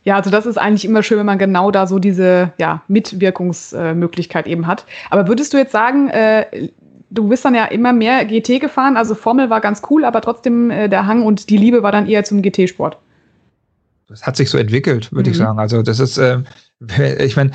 [0.04, 4.48] Ja, also das ist eigentlich immer schön, wenn man genau da so diese ja, Mitwirkungsmöglichkeit
[4.48, 4.86] eben hat.
[5.10, 6.70] Aber würdest du jetzt sagen, äh,
[7.10, 10.72] du bist dann ja immer mehr GT gefahren, also Formel war ganz cool, aber trotzdem
[10.72, 12.98] äh, der Hang und die Liebe war dann eher zum GT-Sport?
[14.08, 15.32] Das hat sich so entwickelt, würde mhm.
[15.32, 15.60] ich sagen.
[15.60, 16.40] Also das ist, äh,
[17.20, 17.52] ich meine,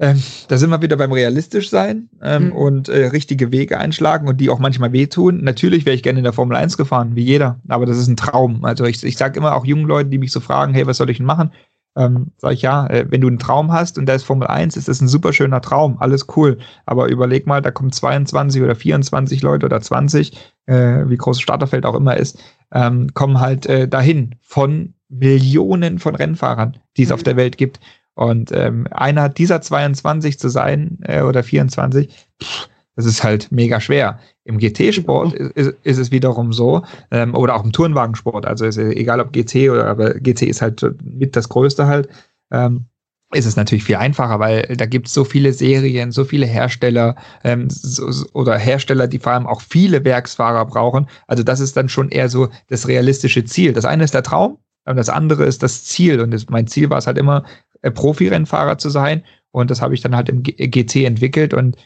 [0.00, 2.52] ähm, da sind wir wieder beim realistisch sein ähm, mhm.
[2.52, 5.44] und äh, richtige Wege einschlagen und die auch manchmal wehtun.
[5.44, 8.16] Natürlich wäre ich gerne in der Formel 1 gefahren, wie jeder, aber das ist ein
[8.16, 8.64] Traum.
[8.64, 11.10] Also ich, ich sage immer auch jungen Leuten, die mich so fragen, hey, was soll
[11.10, 11.52] ich denn machen?
[11.96, 14.76] Ähm, sage ich ja, äh, wenn du einen Traum hast und da ist Formel 1,
[14.76, 16.58] ist das ein super schöner Traum, alles cool.
[16.86, 20.32] Aber überleg mal, da kommen 22 oder 24 Leute oder 20,
[20.66, 22.38] äh, wie groß das Starterfeld auch immer ist,
[22.72, 27.14] ähm, kommen halt äh, dahin von Millionen von Rennfahrern, die es mhm.
[27.14, 27.80] auf der Welt gibt.
[28.14, 33.80] Und ähm, einer dieser 22 zu sein äh, oder 24, pff, das ist halt mega
[33.80, 34.18] schwer.
[34.50, 39.20] Im GT-Sport ist, ist, es wiederum so, ähm, oder auch im Tourenwagensport, also ist egal
[39.20, 42.08] ob GT oder aber GT ist halt mit das Größte halt,
[42.50, 42.86] ähm,
[43.32, 47.14] ist es natürlich viel einfacher, weil da gibt es so viele Serien, so viele Hersteller
[47.44, 51.06] ähm, so, oder Hersteller, die vor allem auch viele Werksfahrer brauchen.
[51.28, 53.72] Also das ist dann schon eher so das realistische Ziel.
[53.72, 56.20] Das eine ist der Traum, und das andere ist das Ziel.
[56.20, 57.44] Und das, mein Ziel war es halt immer,
[57.82, 59.24] äh, Profi-Rennfahrer zu sein.
[59.52, 61.54] Und das habe ich dann halt im G GT entwickelt.
[61.54, 61.76] Und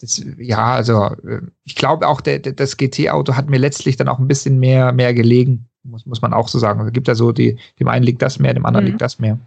[0.00, 4.08] das, ja, also äh, ich glaube auch, der, der, das GT-Auto hat mir letztlich dann
[4.08, 6.80] auch ein bisschen mehr, mehr gelegen, muss, muss man auch so sagen.
[6.80, 8.90] Also gibt ja so, die, dem einen liegt das mehr, dem anderen mhm.
[8.92, 9.38] liegt das mehr.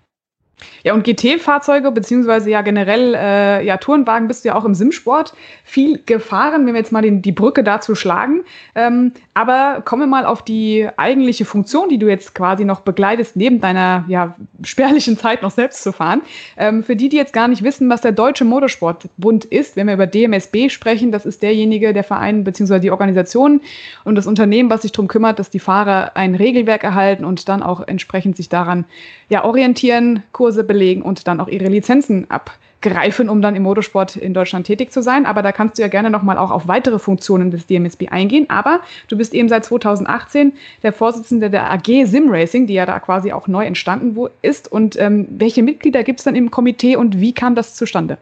[0.84, 5.34] Ja, und GT-Fahrzeuge, beziehungsweise ja generell äh, ja, Tourenwagen bist du ja auch im Simsport
[5.64, 8.44] viel gefahren, wenn wir jetzt mal den, die Brücke dazu schlagen.
[8.76, 13.36] Ähm, aber kommen wir mal auf die eigentliche Funktion, die du jetzt quasi noch begleitest,
[13.36, 16.22] neben deiner ja, spärlichen Zeit noch selbst zu fahren.
[16.58, 19.94] Ähm, für die, die jetzt gar nicht wissen, was der Deutsche Motorsportbund ist, wenn wir
[19.94, 23.62] über DMSB sprechen, das ist derjenige, der Verein beziehungsweise die Organisation
[24.04, 27.64] und das Unternehmen, was sich darum kümmert, dass die Fahrer ein Regelwerk erhalten und dann
[27.64, 28.86] auch entsprechend sich daran
[29.30, 34.34] ja, orientieren, Kurse belegen und dann auch ihre Lizenzen abgreifen, um dann im Motorsport in
[34.34, 35.26] Deutschland tätig zu sein.
[35.26, 38.50] Aber da kannst du ja gerne nochmal auch auf weitere Funktionen des DMSB eingehen.
[38.50, 40.52] Aber du bist eben seit 2018
[40.84, 44.70] der Vorsitzende der AG Sim Racing, die ja da quasi auch neu entstanden ist.
[44.70, 48.18] Und ähm, welche Mitglieder gibt es dann im Komitee und wie kam das zustande?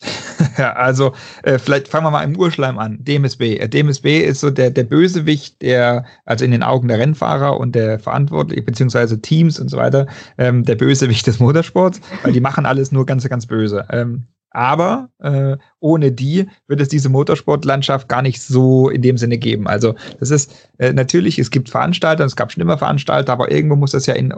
[0.58, 2.98] ja, also äh, vielleicht fangen wir mal im Urschleim an.
[3.02, 3.56] DMSB.
[3.56, 7.74] Äh, DMSB ist so der, der Bösewicht, der, also in den Augen der Rennfahrer und
[7.74, 10.06] der Verantwortlichen, beziehungsweise Teams und so weiter,
[10.38, 13.86] ähm, der Bösewicht des Motorsports, weil die machen alles nur ganz, ganz böse.
[13.90, 19.36] Ähm, aber äh, ohne die wird es diese Motorsportlandschaft gar nicht so in dem Sinne
[19.36, 19.66] geben.
[19.66, 23.74] Also das ist äh, natürlich, es gibt Veranstalter, es gab schon immer Veranstalter, aber irgendwo
[23.74, 24.32] muss das ja in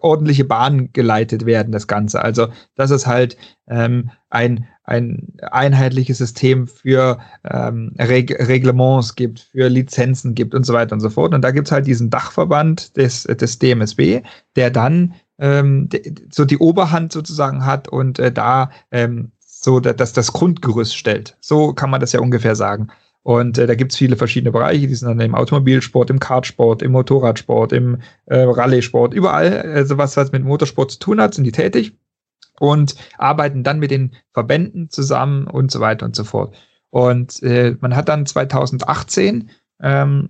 [0.00, 2.22] ordentliche Bahn geleitet werden, das Ganze.
[2.22, 3.36] Also, dass es halt
[3.68, 10.72] ähm, ein, ein einheitliches System für ähm, Reg Reglements gibt, für Lizenzen gibt und so
[10.72, 11.34] weiter und so fort.
[11.34, 14.22] Und da gibt es halt diesen Dachverband des, des DMSB,
[14.56, 15.88] der dann ähm,
[16.30, 19.32] so die Oberhand sozusagen hat und äh, da ähm,
[19.64, 21.36] so dass das Grundgerüst stellt.
[21.40, 22.88] So kann man das ja ungefähr sagen.
[23.24, 26.92] Und äh, da gibt's viele verschiedene Bereiche, die sind dann im Automobilsport, im Kartsport, im
[26.92, 31.52] Motorradsport, im äh, Rallye-Sport, überall, also was, was mit Motorsport zu tun hat, sind die
[31.52, 31.96] tätig
[32.60, 36.54] und arbeiten dann mit den Verbänden zusammen und so weiter und so fort.
[36.90, 39.48] Und äh, man hat dann 2018
[39.80, 40.28] ähm,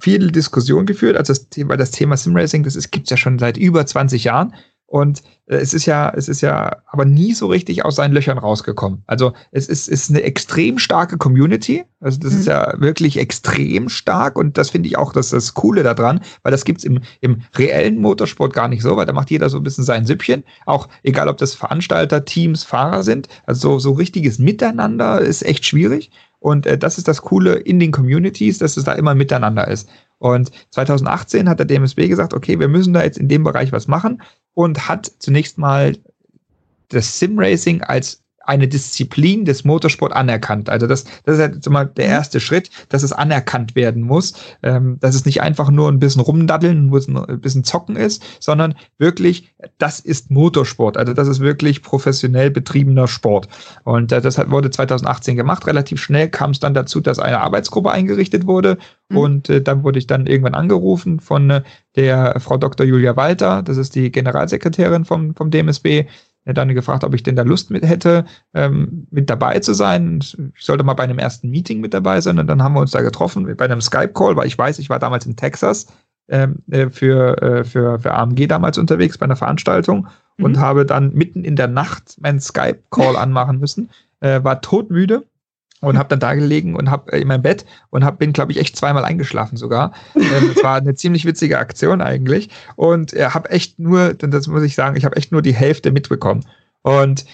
[0.00, 3.58] viele Diskussionen geführt, also das Thema, das Thema Simracing, das ist, gibt's ja schon seit
[3.58, 4.54] über 20 Jahren.
[4.88, 8.38] Und äh, es ist ja, es ist ja aber nie so richtig aus seinen Löchern
[8.38, 9.02] rausgekommen.
[9.06, 11.84] Also es ist, ist eine extrem starke Community.
[12.00, 12.38] Also das mhm.
[12.40, 16.52] ist ja wirklich extrem stark und das finde ich auch das, das Coole daran, weil
[16.52, 19.62] das gibt's im, im reellen Motorsport gar nicht so, weil da macht jeder so ein
[19.62, 20.42] bisschen sein Süppchen.
[20.64, 23.28] Auch egal, ob das Veranstalter, Teams, Fahrer sind.
[23.44, 26.10] Also so, so richtiges Miteinander ist echt schwierig.
[26.40, 29.88] Und äh, das ist das Coole in den Communities, dass es da immer miteinander ist.
[30.18, 33.86] Und 2018 hat der DMSB gesagt, okay, wir müssen da jetzt in dem Bereich was
[33.86, 34.22] machen
[34.54, 35.96] und hat zunächst mal
[36.88, 40.70] das Sim Racing als eine Disziplin des Motorsport anerkannt.
[40.70, 42.12] Also das, das ist jetzt mal der mhm.
[42.12, 46.22] erste Schritt, dass es anerkannt werden muss, ähm, dass es nicht einfach nur ein bisschen
[46.22, 50.96] rumdaddeln, ein bisschen zocken ist, sondern wirklich, das ist Motorsport.
[50.96, 53.48] Also das ist wirklich professionell betriebener Sport.
[53.84, 55.66] Und äh, das hat, wurde 2018 gemacht.
[55.66, 58.78] Relativ schnell kam es dann dazu, dass eine Arbeitsgruppe eingerichtet wurde.
[59.10, 59.16] Mhm.
[59.18, 61.62] Und äh, dann wurde ich dann irgendwann angerufen von äh,
[61.96, 62.86] der Frau Dr.
[62.86, 66.06] Julia Walter, das ist die Generalsekretärin vom, vom DMSB,
[66.48, 70.20] er dann gefragt, ob ich denn da Lust mit hätte, ähm, mit dabei zu sein.
[70.20, 72.38] Ich sollte mal bei einem ersten Meeting mit dabei sein.
[72.38, 74.98] Und dann haben wir uns da getroffen bei einem Skype-Call, weil ich weiß, ich war
[74.98, 75.88] damals in Texas
[76.28, 80.08] ähm, äh, für, äh, für, für AMG damals unterwegs bei einer Veranstaltung
[80.38, 80.44] mhm.
[80.46, 83.90] und habe dann mitten in der Nacht meinen Skype-Call anmachen müssen.
[84.20, 85.24] Äh, war todmüde
[85.80, 88.52] und habe dann da gelegen und habe äh, in meinem Bett und hab, bin, glaube
[88.52, 89.92] ich, echt zweimal eingeschlafen sogar.
[90.14, 94.62] ähm, das war eine ziemlich witzige Aktion eigentlich und äh, habe echt nur, das muss
[94.62, 96.44] ich sagen, ich habe echt nur die Hälfte mitbekommen.
[96.82, 97.24] Und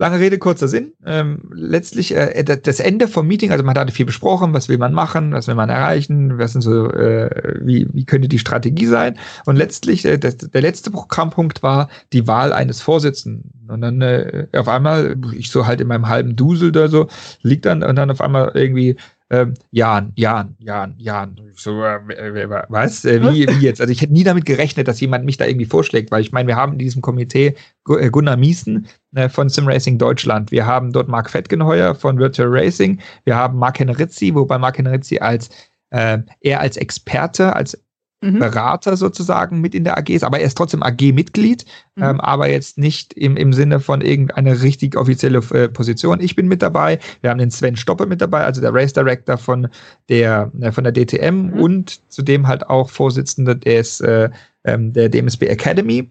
[0.00, 0.94] Lange Rede, kurzer Sinn.
[1.04, 4.94] Ähm, letztlich äh, das Ende vom Meeting, also man hatte viel besprochen, was will man
[4.94, 9.18] machen, was will man erreichen, was sind so, äh, wie, wie könnte die Strategie sein.
[9.44, 13.50] Und letztlich, äh, das, der letzte Programmpunkt war die Wahl eines Vorsitzenden.
[13.68, 17.08] Und dann äh, auf einmal, ich so halt in meinem halben Dusel da so,
[17.42, 18.96] liegt dann und dann auf einmal irgendwie
[19.30, 21.40] ähm, Jan, Jan, Jan, Jan.
[21.54, 23.04] So, äh, was?
[23.04, 23.80] Äh, wie, wie jetzt?
[23.80, 26.48] Also ich hätte nie damit gerechnet, dass jemand mich da irgendwie vorschlägt, weil ich meine,
[26.48, 27.54] wir haben in diesem Komitee
[27.88, 30.50] äh, Gunnar Miesen äh, von SimRacing Deutschland.
[30.50, 33.00] Wir haben dort Marc Fettgenheuer von Virtual Racing.
[33.24, 35.48] Wir haben Marc Henrizzi, wobei Marc Henrizzi als
[35.90, 37.80] äh, er als Experte, als
[38.20, 38.38] mhm.
[38.38, 41.64] Berater sozusagen mit in der AG ist, aber er ist trotzdem AG-Mitglied,
[41.96, 42.02] mhm.
[42.02, 46.20] ähm, aber jetzt nicht im, im Sinne von irgendeiner richtig offizielle äh, Position.
[46.20, 46.98] Ich bin mit dabei.
[47.20, 49.68] Wir haben den Sven Stoppe mit dabei, also der Race Director von
[50.08, 51.52] der, äh, von der DTM mhm.
[51.54, 54.30] und zudem halt auch Vorsitzender des, äh,
[54.64, 56.10] ähm, der DMSB Academy.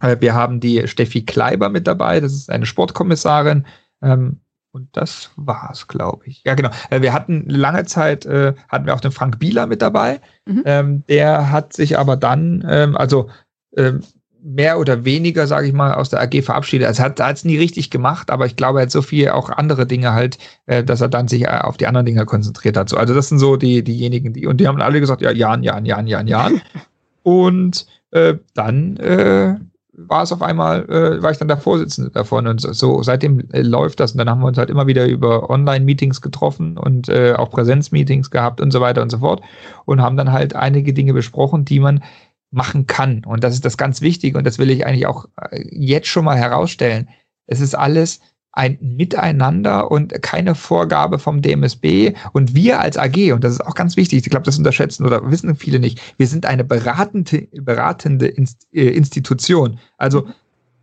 [0.00, 3.64] Äh, wir haben die Steffi Kleiber mit dabei, das ist eine Sportkommissarin.
[4.02, 4.40] Ähm,
[4.74, 6.42] und das war's, glaube ich.
[6.44, 6.70] Ja, genau.
[6.90, 10.20] Äh, wir hatten lange Zeit, äh, hatten wir auch den Frank Bieler mit dabei.
[10.46, 10.62] Mhm.
[10.66, 13.30] Ähm, der hat sich aber dann, ähm, also
[13.76, 14.00] ähm,
[14.42, 16.88] mehr oder weniger, sage ich mal, aus der AG verabschiedet.
[16.88, 19.86] Also hat es nie richtig gemacht, aber ich glaube, er hat so viel auch andere
[19.86, 22.88] Dinge halt, äh, dass er dann sich äh, auf die anderen Dinge konzentriert hat.
[22.88, 25.62] So, also das sind so die, diejenigen, die, und die haben alle gesagt, ja, Jan,
[25.62, 26.60] Jan, Jan, Jan, Jan.
[27.22, 29.54] und äh, dann äh,
[29.96, 32.46] war es auf einmal, äh, war ich dann der Vorsitzende davon.
[32.46, 34.12] Und so, seitdem äh, läuft das.
[34.12, 38.30] Und dann haben wir uns halt immer wieder über Online-Meetings getroffen und äh, auch Präsenzmeetings
[38.30, 39.42] gehabt und so weiter und so fort.
[39.84, 42.02] Und haben dann halt einige Dinge besprochen, die man
[42.50, 43.24] machen kann.
[43.24, 46.24] Und das ist das ganz wichtig und das will ich eigentlich auch äh, jetzt schon
[46.24, 47.08] mal herausstellen.
[47.46, 48.20] Es ist alles
[48.54, 52.14] ein Miteinander und keine Vorgabe vom DMSB.
[52.32, 55.28] Und wir als AG, und das ist auch ganz wichtig, ich glaube, das unterschätzen oder
[55.30, 59.78] wissen viele nicht, wir sind eine beratende, beratende äh, Institution.
[59.98, 60.28] Also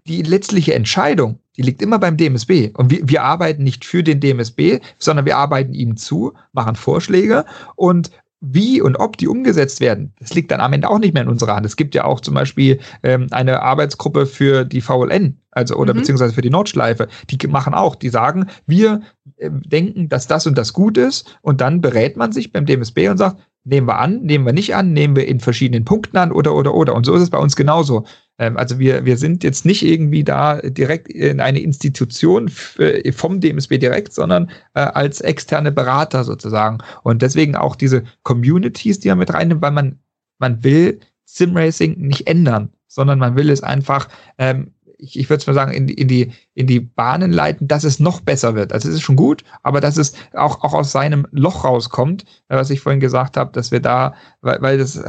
[0.08, 2.72] die letztliche Entscheidung, die liegt immer beim DMSB.
[2.74, 7.46] Und wir, wir arbeiten nicht für den DMSB, sondern wir arbeiten ihm zu, machen Vorschläge
[7.76, 11.24] und wie und ob die umgesetzt werden, das liegt dann am Ende auch nicht mehr
[11.24, 11.66] in unserer Hand.
[11.66, 16.00] Es gibt ja auch zum Beispiel ähm, eine Arbeitsgruppe für die VLN, also oder mhm.
[16.00, 17.08] beziehungsweise für die Nordschleife.
[17.30, 19.02] Die machen auch, die sagen, wir
[19.38, 23.10] äh, denken, dass das und das gut ist und dann berät man sich beim DMSB
[23.10, 26.32] und sagt, nehmen wir an, nehmen wir nicht an, nehmen wir in verschiedenen Punkten an
[26.32, 26.96] oder oder oder.
[26.96, 28.06] Und so ist es bei uns genauso.
[28.38, 33.40] Ähm, also wir, wir sind jetzt nicht irgendwie da direkt in eine Institution äh, vom
[33.40, 36.80] DMSB direkt, sondern äh, als externe Berater sozusagen.
[37.04, 40.00] Und deswegen auch diese Communities, die man mit reinnimmt, weil man,
[40.40, 45.54] man will Simracing nicht ändern, sondern man will es einfach ähm, ich, ich würde mal
[45.54, 48.72] sagen, in die, in, die, in die Bahnen leiten, dass es noch besser wird.
[48.72, 52.70] Also es ist schon gut, aber dass es auch, auch aus seinem Loch rauskommt, was
[52.70, 55.02] ich vorhin gesagt habe, dass wir da, weil, weil das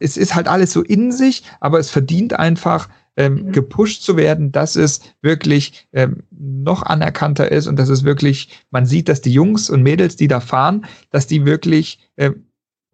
[0.00, 3.52] es ist halt alles so in sich, aber es verdient einfach ähm, mhm.
[3.52, 8.86] gepusht zu werden, dass es wirklich ähm, noch anerkannter ist und dass es wirklich, man
[8.86, 12.46] sieht, dass die Jungs und Mädels, die da fahren, dass die wirklich ähm,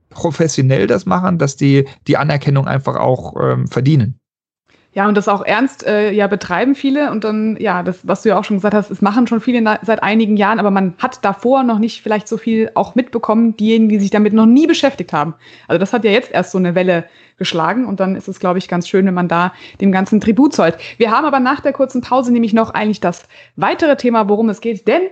[0.09, 4.19] professionell das machen, dass die die Anerkennung einfach auch ähm, verdienen.
[4.95, 8.29] Ja, und das auch ernst äh, ja betreiben viele und dann, ja, das, was du
[8.29, 11.25] ja auch schon gesagt hast, es machen schon viele seit einigen Jahren, aber man hat
[11.25, 15.13] davor noch nicht vielleicht so viel auch mitbekommen, diejenigen, die sich damit noch nie beschäftigt
[15.13, 15.35] haben.
[15.67, 18.59] Also das hat ja jetzt erst so eine Welle geschlagen und dann ist es, glaube
[18.59, 20.79] ich, ganz schön, wenn man da dem ganzen Tribut zollt.
[20.99, 23.27] Wir haben aber nach der kurzen Pause nämlich noch eigentlich das
[23.57, 25.03] weitere Thema, worum es geht, denn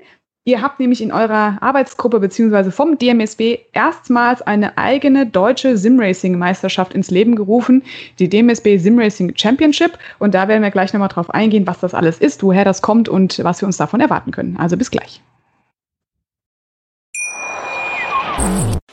[0.44, 7.12] Ihr habt nämlich in eurer Arbeitsgruppe beziehungsweise vom DMSB erstmals eine eigene deutsche Simracing-Meisterschaft ins
[7.12, 7.84] Leben gerufen,
[8.18, 9.96] die DMSB Simracing Championship.
[10.18, 13.08] Und da werden wir gleich nochmal drauf eingehen, was das alles ist, woher das kommt
[13.08, 14.56] und was wir uns davon erwarten können.
[14.56, 15.22] Also bis gleich.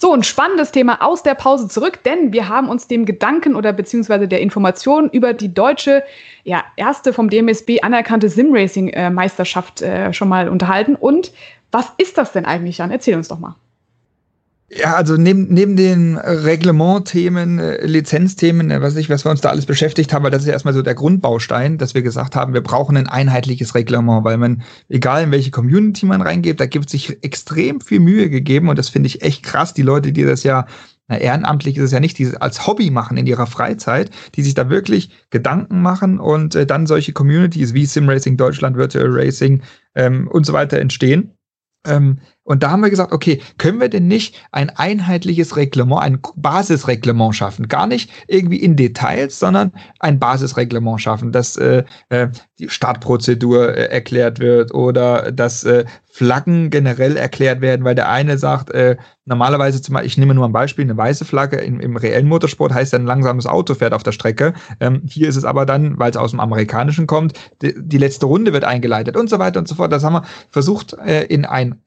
[0.00, 3.72] So, ein spannendes Thema aus der Pause zurück, denn wir haben uns dem Gedanken oder
[3.72, 6.04] beziehungsweise der Information über die deutsche,
[6.44, 10.94] ja, erste vom DMSB anerkannte Simracing-Meisterschaft äh, schon mal unterhalten.
[10.94, 11.32] Und
[11.72, 12.92] was ist das denn eigentlich, Jan?
[12.92, 13.56] Erzähl uns doch mal.
[14.70, 19.48] Ja, also neben, neben den Reglementthemen, äh, Lizenzthemen, äh, was ich, was wir uns da
[19.48, 22.52] alles beschäftigt haben, weil das ist ja erstmal so der Grundbaustein, dass wir gesagt haben,
[22.52, 26.90] wir brauchen ein einheitliches Reglement, weil man, egal in welche Community man reingeht, da gibt
[26.90, 29.72] sich extrem viel Mühe gegeben und das finde ich echt krass.
[29.72, 30.66] Die Leute, die das ja
[31.08, 34.52] na, ehrenamtlich ist es ja nicht, die als Hobby machen in ihrer Freizeit, die sich
[34.52, 39.62] da wirklich Gedanken machen und äh, dann solche Communities wie Simracing Deutschland, Virtual Racing
[39.94, 41.32] ähm, und so weiter entstehen.
[41.86, 46.18] Ähm, und da haben wir gesagt, okay, können wir denn nicht ein einheitliches Reglement, ein
[46.34, 47.68] Basisreglement schaffen?
[47.68, 53.90] Gar nicht irgendwie in Details, sondern ein Basisreglement schaffen, dass äh, äh die Startprozedur äh,
[53.90, 59.80] erklärt wird oder dass äh, Flaggen generell erklärt werden, weil der eine sagt, äh, normalerweise
[59.80, 62.94] zum Beispiel, ich nehme nur ein Beispiel, eine weiße Flagge im, im reellen Motorsport heißt
[62.94, 64.54] ein langsames Auto fährt auf der Strecke.
[64.80, 68.26] Ähm, hier ist es aber dann, weil es aus dem Amerikanischen kommt, die, die, letzte
[68.26, 69.92] Runde wird eingeleitet und so weiter und so fort.
[69.92, 71.80] Das haben wir versucht, äh, in ein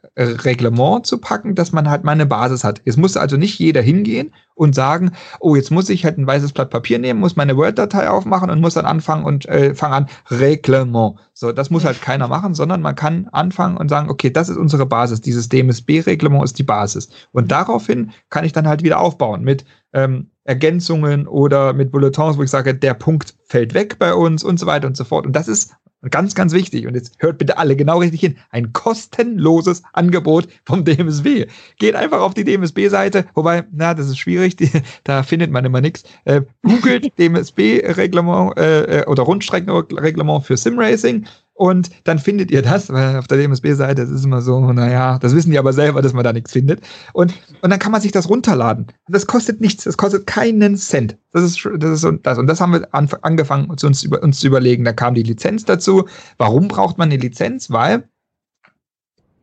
[0.52, 2.82] Reglement zu packen, dass man halt mal eine Basis hat.
[2.84, 6.52] Es muss also nicht jeder hingehen und sagen, oh, jetzt muss ich halt ein weißes
[6.52, 10.10] Blatt Papier nehmen, muss meine Word-Datei aufmachen und muss dann anfangen und äh, fangen an,
[10.30, 11.16] Reglement.
[11.34, 14.58] So, das muss halt keiner machen, sondern man kann anfangen und sagen, okay, das ist
[14.58, 15.22] unsere Basis.
[15.22, 17.10] Dieses DMSB-Reglement ist die Basis.
[17.32, 22.44] Und daraufhin kann ich dann halt wieder aufbauen mit ähm, Ergänzungen oder mit Bulletins, wo
[22.44, 25.26] ich sage, der Punkt fällt weg bei uns und so weiter und so fort.
[25.26, 25.76] Und das ist
[26.10, 30.84] ganz, ganz wichtig, und jetzt hört bitte alle genau richtig hin, ein kostenloses Angebot vom
[30.84, 31.48] DMSB.
[31.78, 34.70] Geht einfach auf die DMSB-Seite, wobei, na, das ist schwierig, die,
[35.04, 36.04] da findet man immer nichts.
[36.26, 41.28] Äh, googelt DMSB-Reglement äh, äh, oder Rundstreckenreglement für Simracing
[41.62, 45.36] und dann findet ihr das, weil auf der DMSB-Seite, das ist immer so, naja, das
[45.36, 46.82] wissen die aber selber, dass man da nichts findet.
[47.14, 48.88] Und, und dann kann man sich das runterladen.
[49.08, 51.18] Das kostet nichts, das kostet keinen Cent.
[51.34, 52.40] Das ist, das ist und das.
[52.40, 54.84] Und das haben wir an, angefangen, uns, uns, über, uns zu überlegen.
[54.86, 56.08] Da kam die Lizenz dazu.
[56.40, 57.70] Warum braucht man eine Lizenz?
[57.70, 58.10] Weil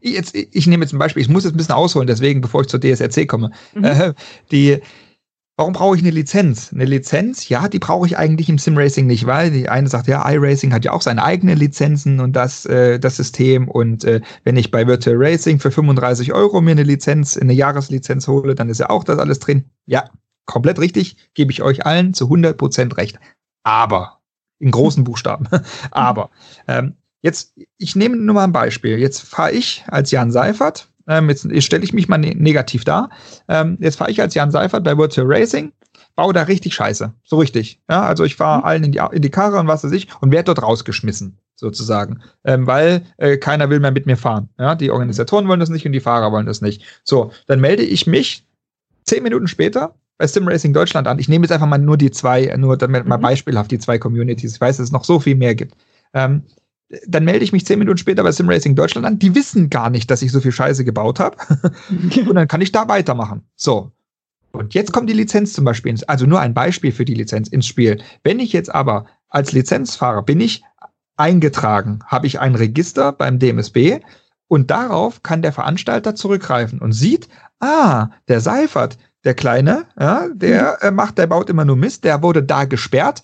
[0.00, 2.66] jetzt, ich nehme jetzt ein Beispiel, ich muss jetzt ein bisschen ausholen, deswegen, bevor ich
[2.66, 3.52] zur DSRC komme.
[3.76, 3.85] Mhm.
[3.85, 4.14] Äh,
[4.50, 4.81] die,
[5.59, 6.73] Warum brauche ich eine Lizenz?
[6.73, 10.25] Eine Lizenz, ja, die brauche ich eigentlich im Simracing nicht, weil die eine sagt, ja,
[10.31, 13.66] iRacing hat ja auch seine eigenen Lizenzen und das, äh, das System.
[13.66, 18.29] Und äh, wenn ich bei Virtual Racing für 35 Euro mir eine Lizenz, eine Jahreslizenz
[18.29, 19.64] hole, dann ist ja auch das alles drin.
[19.85, 20.05] Ja,
[20.44, 23.18] komplett richtig, gebe ich euch allen zu 100 Prozent recht.
[23.64, 24.21] Aber,
[24.61, 25.49] in großen Buchstaben,
[25.90, 26.31] aber,
[26.68, 28.97] ähm, jetzt, ich nehme nur mal ein Beispiel.
[28.97, 32.85] Jetzt fahre ich als Jan Seifert ähm, jetzt, jetzt stelle ich mich mal ne negativ
[32.85, 33.11] dar.
[33.49, 35.73] Ähm, jetzt fahre ich als Jan Seifert bei Virtual Racing,
[36.14, 37.12] baue da richtig Scheiße.
[37.25, 37.81] So richtig.
[37.90, 38.64] Ja, also ich fahre mhm.
[38.64, 42.21] allen in die, in die Karre und was weiß ich und werde dort rausgeschmissen, sozusagen.
[42.44, 44.49] Ähm, weil äh, keiner will mehr mit mir fahren.
[44.59, 46.83] Ja, die Organisatoren wollen das nicht und die Fahrer wollen das nicht.
[47.05, 48.47] So, dann melde ich mich
[49.05, 51.18] zehn Minuten später bei Sim Racing Deutschland an.
[51.18, 53.09] Ich nehme jetzt einfach mal nur die zwei, nur damit mhm.
[53.09, 54.55] mal beispielhaft die zwei Communities.
[54.55, 55.77] Ich weiß, dass es noch so viel mehr gibt.
[56.14, 56.42] Ähm,
[57.07, 59.18] dann melde ich mich zehn Minuten später bei Sim Racing Deutschland an.
[59.18, 61.37] Die wissen gar nicht, dass ich so viel Scheiße gebaut habe.
[61.90, 63.42] und dann kann ich da weitermachen.
[63.57, 63.92] So.
[64.53, 67.48] Und jetzt kommt die Lizenz zum Beispiel, ins, also nur ein Beispiel für die Lizenz
[67.48, 68.01] ins Spiel.
[68.24, 70.62] Wenn ich jetzt aber als Lizenzfahrer bin ich
[71.16, 74.01] eingetragen, habe ich ein Register beim DMSB
[74.46, 77.29] und darauf kann der Veranstalter zurückgreifen und sieht,
[77.61, 82.22] ah, der Seifert, der Kleine, ja, der äh, macht, der baut immer nur Mist, der
[82.22, 83.22] wurde da gesperrt,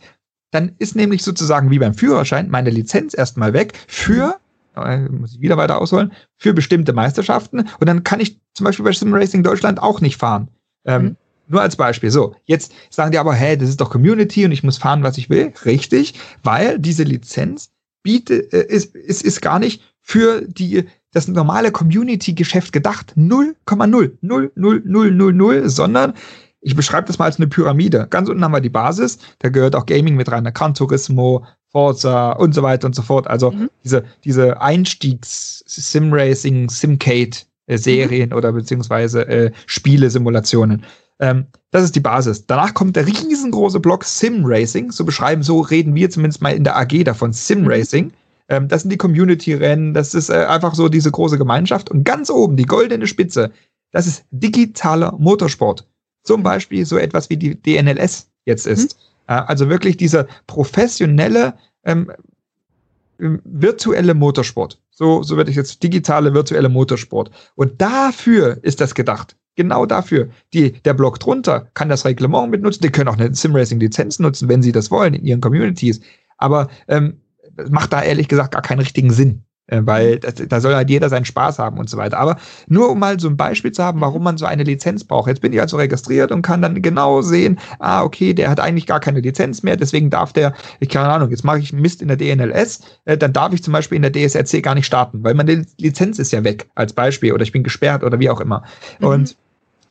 [0.55, 4.37] dann ist nämlich sozusagen wie beim Führerschein meine Lizenz erstmal weg für,
[4.77, 7.69] äh, muss ich wieder weiter ausholen, für bestimmte Meisterschaften.
[7.81, 10.49] Und dann kann ich zum Beispiel bei Sim Racing Deutschland auch nicht fahren.
[10.85, 11.17] Ähm, mhm.
[11.49, 12.13] Nur als Beispiel.
[12.13, 15.19] So, jetzt sagen die aber, hey, das ist doch Community und ich muss fahren, was
[15.19, 15.53] ich will.
[15.65, 16.15] Richtig,
[16.45, 17.71] weil diese Lizenz
[18.05, 23.15] bietet, äh, ist, ist, ist gar nicht für die, das normale Community-Geschäft gedacht.
[23.17, 26.15] 0,0, 0, 0, 0, 0, 0, sondern
[26.65, 28.09] ich beschreibe das mal als eine Pyramide.
[28.09, 32.33] Ganz unten haben wir die Basis, da gehört auch Gaming mit rein, Gran Turismo, Forza
[32.33, 33.27] und so weiter und so fort.
[33.27, 33.69] Also mhm.
[33.85, 38.37] diese, diese Einstiegs-Sim-Racing, Simcade-Serien mhm.
[38.37, 40.85] oder beziehungsweise äh, Spiele-Simulationen.
[41.21, 42.47] Ähm, das ist die Basis.
[42.47, 44.91] Danach kommt der riesengroße Block Sim-Racing.
[44.91, 48.07] So beschreiben, so reden wir zumindest mal in der AG davon, Sim-Racing.
[48.07, 48.13] Mhm.
[48.49, 51.91] Ähm, das sind die Community-Rennen, das ist äh, einfach so diese große Gemeinschaft.
[51.91, 53.51] Und ganz oben, die goldene Spitze,
[53.91, 55.87] das ist digitaler Motorsport.
[56.25, 58.97] Zum Beispiel so etwas wie die DNLS jetzt ist.
[58.97, 59.05] Mhm.
[59.27, 62.11] Also wirklich diese professionelle ähm,
[63.19, 64.81] ähm, virtuelle Motorsport.
[64.91, 67.31] So, so würde ich jetzt digitale virtuelle Motorsport.
[67.55, 69.37] Und dafür ist das gedacht.
[69.57, 70.29] Genau dafür.
[70.53, 72.83] Die, der Block drunter kann das Reglement mitnutzen.
[72.83, 76.01] Die können auch eine Simracing-Lizenz nutzen, wenn sie das wollen, in ihren Communities.
[76.39, 77.21] Aber ähm,
[77.71, 79.44] macht da ehrlich gesagt gar keinen richtigen Sinn.
[79.67, 82.19] Äh, weil das, da soll halt jeder seinen Spaß haben und so weiter.
[82.19, 82.37] Aber
[82.67, 85.29] nur um mal so ein Beispiel zu haben, warum man so eine Lizenz braucht.
[85.29, 88.87] Jetzt bin ich also registriert und kann dann genau sehen, ah, okay, der hat eigentlich
[88.87, 92.09] gar keine Lizenz mehr, deswegen darf der, ich keine Ahnung, jetzt mache ich Mist in
[92.09, 95.35] der DNLS, äh, dann darf ich zum Beispiel in der DSRC gar nicht starten, weil
[95.35, 98.65] meine Lizenz ist ja weg, als Beispiel, oder ich bin gesperrt oder wie auch immer.
[99.01, 99.07] Mhm.
[99.07, 99.37] Und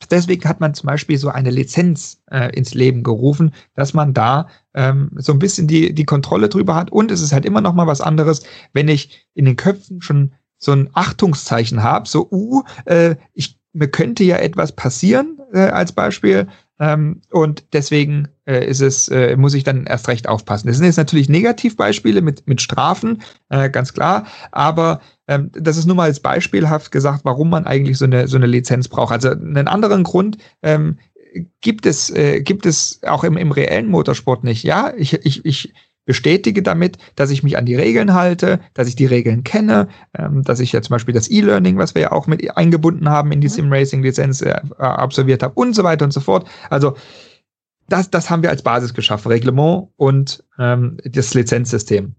[0.06, 4.48] Deswegen hat man zum Beispiel so eine Lizenz äh, ins Leben gerufen, dass man da
[4.74, 6.90] ähm, so ein bisschen die, die Kontrolle drüber hat.
[6.90, 8.42] Und es ist halt immer noch mal was anderes,
[8.72, 13.88] wenn ich in den Köpfen schon so ein Achtungszeichen habe, so, uh, äh, ich, mir
[13.88, 16.48] könnte ja etwas passieren, äh, als Beispiel.
[16.78, 20.66] Ähm, und deswegen äh, ist es, äh, muss ich dann erst recht aufpassen.
[20.66, 25.86] Das sind jetzt natürlich Negativbeispiele mit, mit Strafen, äh, ganz klar, aber ähm, das ist
[25.86, 29.12] nur mal als beispielhaft gesagt, warum man eigentlich so eine, so eine Lizenz braucht.
[29.12, 30.98] Also einen anderen Grund ähm,
[31.60, 34.62] gibt es, äh, gibt es auch im, im reellen Motorsport nicht.
[34.62, 35.72] Ja, ich, ich, ich
[36.06, 40.42] bestätige damit, dass ich mich an die Regeln halte, dass ich die Regeln kenne, ähm,
[40.42, 43.40] dass ich ja zum Beispiel das E-Learning, was wir ja auch mit eingebunden haben in
[43.40, 43.52] die mhm.
[43.52, 46.46] Sim-Racing-Lizenz äh, absolviert habe und so weiter und so fort.
[46.68, 46.96] Also
[47.88, 52.14] das, das haben wir als Basis geschaffen, Reglement und ähm, das Lizenzsystem.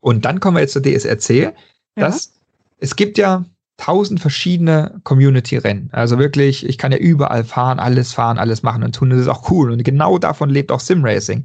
[0.00, 1.54] Und dann kommen wir jetzt zur DSRC.
[1.94, 2.32] Das, ja.
[2.78, 3.44] Es gibt ja
[3.76, 5.88] tausend verschiedene Community-Rennen.
[5.92, 9.10] Also wirklich, ich kann ja überall fahren, alles fahren, alles machen und tun.
[9.10, 9.70] Das ist auch cool.
[9.70, 11.44] Und genau davon lebt auch Sim-Racing.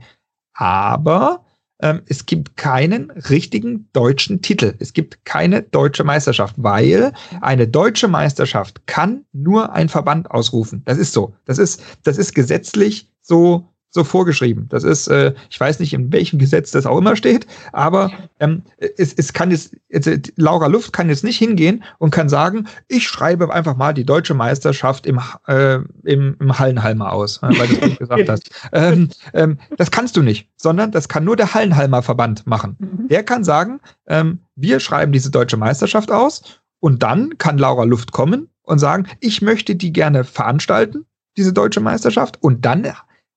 [0.53, 1.45] Aber
[1.81, 4.73] ähm, es gibt keinen richtigen deutschen Titel.
[4.79, 10.83] Es gibt keine deutsche Meisterschaft, weil eine deutsche Meisterschaft kann nur ein Verband ausrufen.
[10.85, 11.33] Das ist so.
[11.45, 14.67] Das ist, das ist gesetzlich so so vorgeschrieben.
[14.69, 18.61] Das ist, äh, ich weiß nicht, in welchem Gesetz das auch immer steht, aber ähm,
[18.77, 22.67] es, es kann jetzt, jetzt, äh, Laura Luft kann jetzt nicht hingehen und kann sagen,
[22.87, 27.77] ich schreibe einfach mal die deutsche Meisterschaft im, äh, im, im Hallenhalmer aus, weil du
[27.77, 28.51] das gesagt hast.
[28.71, 32.77] Ähm, ähm, das kannst du nicht, sondern das kann nur der Hallenhalmer Verband machen.
[32.79, 33.07] Mhm.
[33.07, 38.11] Der kann sagen, ähm, wir schreiben diese deutsche Meisterschaft aus und dann kann Laura Luft
[38.11, 41.05] kommen und sagen, ich möchte die gerne veranstalten,
[41.37, 42.83] diese deutsche Meisterschaft, und dann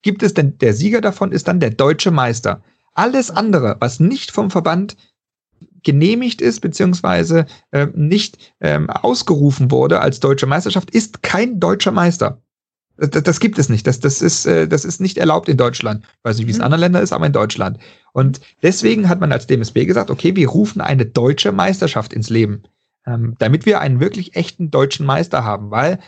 [0.03, 2.63] gibt es denn, der Sieger davon ist dann der deutsche Meister.
[2.95, 4.97] Alles andere, was nicht vom Verband
[5.83, 12.41] genehmigt ist, beziehungsweise äh, nicht ähm, ausgerufen wurde als deutsche Meisterschaft, ist kein deutscher Meister.
[12.97, 13.87] Das, das gibt es nicht.
[13.87, 16.05] Das, das, ist, äh, das ist nicht erlaubt in Deutschland.
[16.05, 16.67] Ich weiß nicht, wie es in mhm.
[16.67, 17.79] anderen Ländern ist, aber in Deutschland.
[18.13, 22.63] Und deswegen hat man als DMSB gesagt, okay, wir rufen eine deutsche Meisterschaft ins Leben,
[23.07, 25.99] ähm, damit wir einen wirklich echten deutschen Meister haben, weil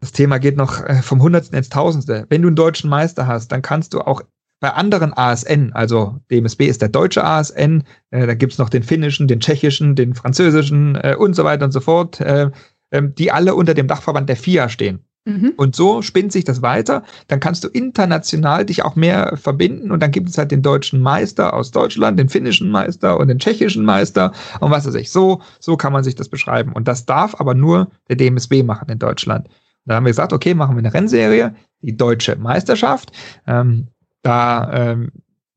[0.00, 2.26] das Thema geht noch äh, vom Hundertsten ins Tausendste.
[2.28, 4.22] Wenn du einen deutschen Meister hast, dann kannst du auch
[4.60, 9.26] bei anderen ASN, also DMSB ist der deutsche ASN, äh, da gibt's noch den finnischen,
[9.26, 12.50] den tschechischen, den französischen äh, und so weiter und so fort, äh,
[12.90, 15.04] äh, die alle unter dem Dachverband der FIA stehen.
[15.24, 15.52] Mhm.
[15.56, 17.04] Und so spinnt sich das weiter.
[17.28, 21.00] Dann kannst du international dich auch mehr verbinden und dann gibt es halt den deutschen
[21.00, 25.10] Meister aus Deutschland, den finnischen Meister und den tschechischen Meister und was weiß ich.
[25.10, 26.72] So, so kann man sich das beschreiben.
[26.72, 29.48] Und das darf aber nur der DMSB machen in Deutschland.
[29.90, 33.10] Da haben wir gesagt, okay, machen wir eine Rennserie, die deutsche Meisterschaft.
[33.48, 33.88] Ähm,
[34.22, 35.10] da, ähm,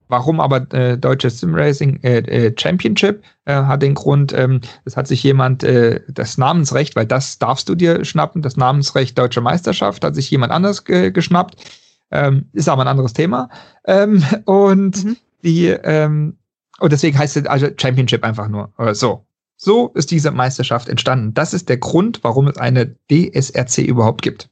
[0.07, 4.97] warum aber äh, deutsche Sim Racing äh, äh, Championship äh, hat den Grund, ähm, es
[4.97, 9.41] hat sich jemand äh, das Namensrecht, weil das darfst du dir schnappen, das Namensrecht deutsche
[9.41, 11.53] Meisterschaft hat sich jemand anders ge geschnappt.
[12.09, 13.49] Ähm, ist aber ein anderes Thema.
[13.85, 15.17] Ähm, und mhm.
[15.43, 16.37] die, ähm,
[16.79, 18.73] und deswegen heißt es also Championship einfach nur.
[18.79, 19.27] Oder so.
[19.63, 21.33] So ist diese Meisterschaft entstanden.
[21.33, 24.49] Das ist der Grund, warum es eine DSRC überhaupt gibt.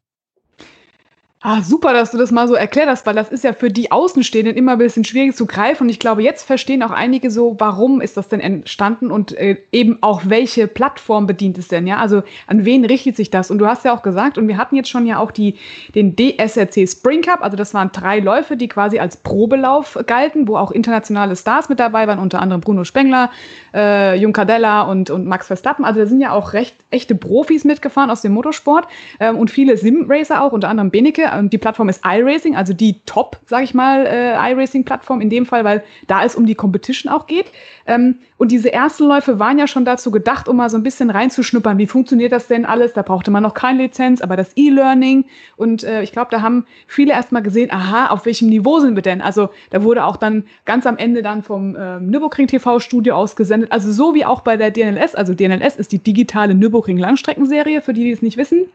[1.43, 3.91] Ah, super, dass du das mal so erklärt hast, weil das ist ja für die
[3.91, 5.85] Außenstehenden immer ein bisschen schwierig zu greifen.
[5.85, 9.57] Und ich glaube, jetzt verstehen auch einige so, warum ist das denn entstanden und äh,
[9.71, 11.97] eben auch welche Plattform bedient es denn, ja?
[11.97, 13.49] Also an wen richtet sich das?
[13.49, 15.55] Und du hast ja auch gesagt, und wir hatten jetzt schon ja auch die,
[15.95, 20.57] den DSRC Spring Cup, also das waren drei Läufe, die quasi als Probelauf galten, wo
[20.57, 23.31] auch internationale Stars mit dabei waren, unter anderem Bruno Spengler,
[23.73, 25.85] äh, Juncadella und, und Max Verstappen.
[25.85, 28.87] Also da sind ja auch recht echte Profis mitgefahren aus dem Motorsport
[29.19, 32.99] ähm, und viele Sim-Racer auch, unter anderem Benecke und die Plattform ist iRacing, also die
[33.05, 37.11] Top, sag ich mal, äh, iRacing-Plattform in dem Fall, weil da es um die Competition
[37.11, 37.47] auch geht.
[37.87, 41.09] Ähm, und diese ersten Läufe waren ja schon dazu gedacht, um mal so ein bisschen
[41.09, 42.93] reinzuschnuppern, wie funktioniert das denn alles?
[42.93, 45.25] Da brauchte man noch keine Lizenz, aber das E-Learning.
[45.57, 49.03] Und äh, ich glaube, da haben viele erstmal gesehen, aha, auf welchem Niveau sind wir
[49.03, 49.21] denn?
[49.21, 53.71] Also da wurde auch dann ganz am Ende dann vom ähm, Nürburgring TV-Studio ausgesendet.
[53.71, 55.15] Also so wie auch bei der DNLS.
[55.15, 58.65] Also DNLS ist die digitale Nürburgring Langstreckenserie, für die, die es nicht wissen.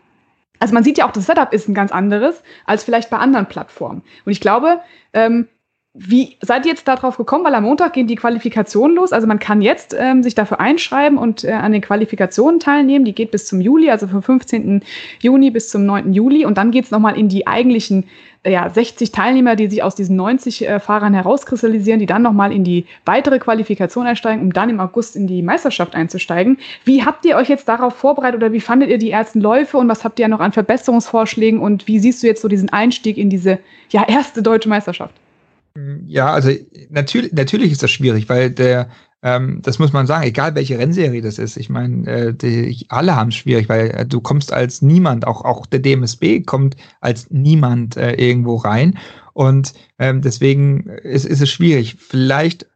[0.59, 3.47] Also man sieht ja auch, das Setup ist ein ganz anderes als vielleicht bei anderen
[3.47, 4.03] Plattformen.
[4.25, 4.81] Und ich glaube,
[5.13, 5.49] ähm,
[5.99, 7.45] wie seid ihr jetzt darauf gekommen?
[7.45, 9.13] Weil am Montag gehen die Qualifikationen los.
[9.13, 13.07] Also man kann jetzt ähm, sich dafür einschreiben und äh, an den Qualifikationen teilnehmen.
[13.07, 14.83] Die geht bis zum Juli, also vom 15.
[15.21, 16.13] Juni bis zum 9.
[16.13, 16.45] Juli.
[16.45, 18.05] Und dann geht es nochmal in die eigentlichen
[18.43, 22.53] äh, ja, 60 Teilnehmer, die sich aus diesen 90 äh, Fahrern herauskristallisieren, die dann nochmal
[22.53, 26.59] in die weitere Qualifikation einsteigen, um dann im August in die Meisterschaft einzusteigen.
[26.85, 29.89] Wie habt ihr euch jetzt darauf vorbereitet oder wie fandet ihr die ersten Läufe und
[29.89, 33.31] was habt ihr noch an Verbesserungsvorschlägen und wie siehst du jetzt so diesen Einstieg in
[33.31, 35.15] diese ja, erste deutsche Meisterschaft?
[36.07, 36.51] Ja, also
[36.91, 38.89] natürlich, natürlich ist das schwierig, weil der,
[39.23, 41.57] ähm, das muss man sagen, egal welche Rennserie das ist.
[41.57, 45.45] Ich meine, äh, die, alle haben es schwierig, weil äh, du kommst als niemand, auch,
[45.45, 48.99] auch der DMSB kommt als niemand äh, irgendwo rein.
[49.35, 51.97] Und ähm, deswegen ist, ist es schwierig.
[51.99, 52.67] Vielleicht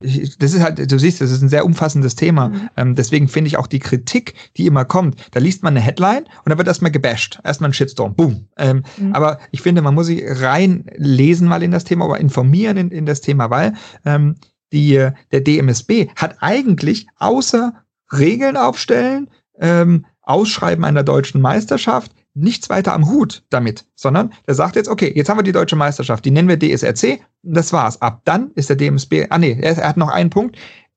[0.00, 2.48] das ist halt, du siehst, das ist ein sehr umfassendes Thema.
[2.48, 2.70] Mhm.
[2.76, 6.24] Ähm, deswegen finde ich auch die Kritik, die immer kommt, da liest man eine Headline
[6.24, 7.38] und dann wird erstmal gebasht.
[7.44, 8.14] Erstmal ein Shitstorm.
[8.14, 8.48] Boom.
[8.56, 9.12] Ähm, mhm.
[9.14, 13.04] Aber ich finde, man muss sich reinlesen mal in das Thema, aber informieren in, in
[13.04, 13.74] das Thema, weil
[14.06, 14.36] ähm,
[14.72, 17.74] die, der DMSB hat eigentlich außer
[18.10, 19.28] Regeln aufstellen,
[19.60, 25.12] ähm, Ausschreiben einer deutschen Meisterschaft, nichts weiter am Hut damit, sondern der sagt jetzt, okay,
[25.14, 28.00] jetzt haben wir die deutsche Meisterschaft, die nennen wir DSRC, das war's.
[28.02, 30.56] Ab dann ist der DMSB, ah nee, er, er hat noch einen Punkt,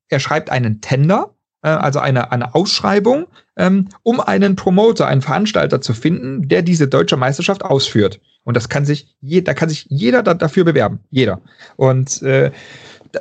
[0.09, 3.27] er schreibt einen Tender, äh, also eine, eine Ausschreibung,
[3.57, 8.19] ähm, um einen Promoter, einen Veranstalter zu finden, der diese deutsche Meisterschaft ausführt.
[8.43, 11.41] Und das kann sich, je, da kann sich jeder da, dafür bewerben, jeder.
[11.75, 12.51] Und äh,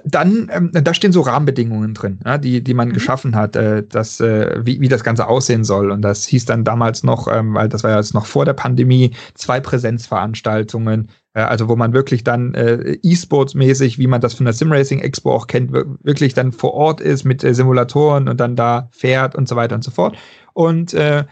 [0.04, 2.92] dann, ähm, da stehen so Rahmenbedingungen drin, ja, die, die man mhm.
[2.94, 5.90] geschaffen hat, äh, dass, äh, wie, wie das Ganze aussehen soll.
[5.90, 8.54] Und das hieß dann damals noch, ähm, weil das war ja jetzt noch vor der
[8.54, 14.46] Pandemie, zwei Präsenzveranstaltungen, äh, also wo man wirklich dann äh, E-Sports-mäßig, wie man das von
[14.46, 18.56] der Simracing Expo auch kennt, wirklich dann vor Ort ist mit äh, Simulatoren und dann
[18.56, 20.16] da fährt und so weiter und so fort.
[20.54, 21.24] Und äh,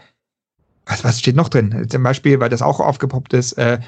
[0.85, 1.87] was, was steht noch drin?
[1.89, 3.79] Zum Beispiel, weil das auch aufgepoppt ist, äh,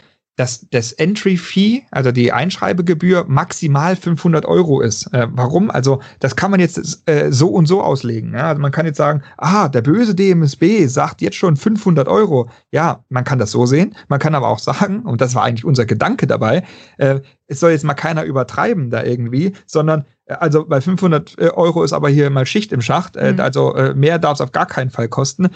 [0.43, 5.07] dass das Entry-Fee, also die Einschreibegebühr, maximal 500 Euro ist.
[5.15, 5.71] Äh, warum?
[5.71, 8.35] Also das kann man jetzt äh, so und so auslegen.
[8.35, 8.49] Ja?
[8.49, 12.51] Also man kann jetzt sagen, ah, der böse DMSB sagt jetzt schon 500 Euro.
[12.73, 13.95] Ja, man kann das so sehen.
[14.09, 16.65] Man kann aber auch sagen, und das war eigentlich unser Gedanke dabei,
[16.99, 21.51] äh, es soll jetzt mal keiner übertreiben da irgendwie, sondern äh, also bei 500 äh,
[21.51, 23.15] Euro ist aber hier mal Schicht im Schacht.
[23.17, 23.41] Äh, mhm.
[23.41, 25.51] Also mehr darf es auf gar keinen Fall kosten.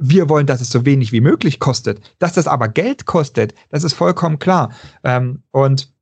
[0.00, 2.00] Wir wollen, dass es so wenig wie möglich kostet.
[2.18, 4.70] Dass das aber Geld kostet, das ist vollkommen klar.
[5.04, 5.92] Ähm, und,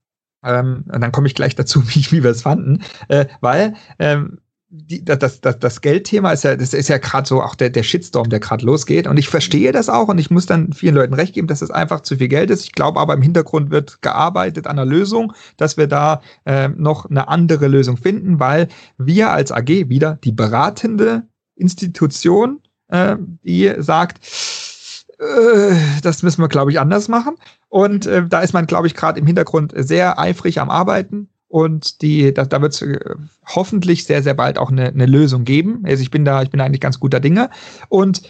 [0.44, 4.38] ähm, und dann komme ich gleich dazu, wie, wie wir es fanden, äh, weil ähm,
[4.70, 7.82] die, das, das, das Geldthema ist ja, das ist ja gerade so auch der, der
[7.82, 9.06] Shitstorm, der gerade losgeht.
[9.06, 11.70] Und ich verstehe das auch und ich muss dann vielen Leuten recht geben, dass es
[11.70, 12.64] einfach zu viel Geld ist.
[12.64, 17.06] Ich glaube aber im Hintergrund wird gearbeitet an einer Lösung, dass wir da äh, noch
[17.06, 18.68] eine andere Lösung finden, weil
[18.98, 21.26] wir als AG wieder die beratende
[21.56, 24.18] Institution äh, die sagt,
[25.18, 27.36] äh, das müssen wir, glaube ich, anders machen.
[27.68, 31.28] Und äh, da ist man, glaube ich, gerade im Hintergrund sehr eifrig am Arbeiten.
[31.48, 32.98] Und die, da, da wird es äh,
[33.46, 35.82] hoffentlich sehr, sehr bald auch eine, eine Lösung geben.
[35.86, 37.50] Also ich bin da, ich bin eigentlich ganz guter Dinge.
[37.88, 38.22] Und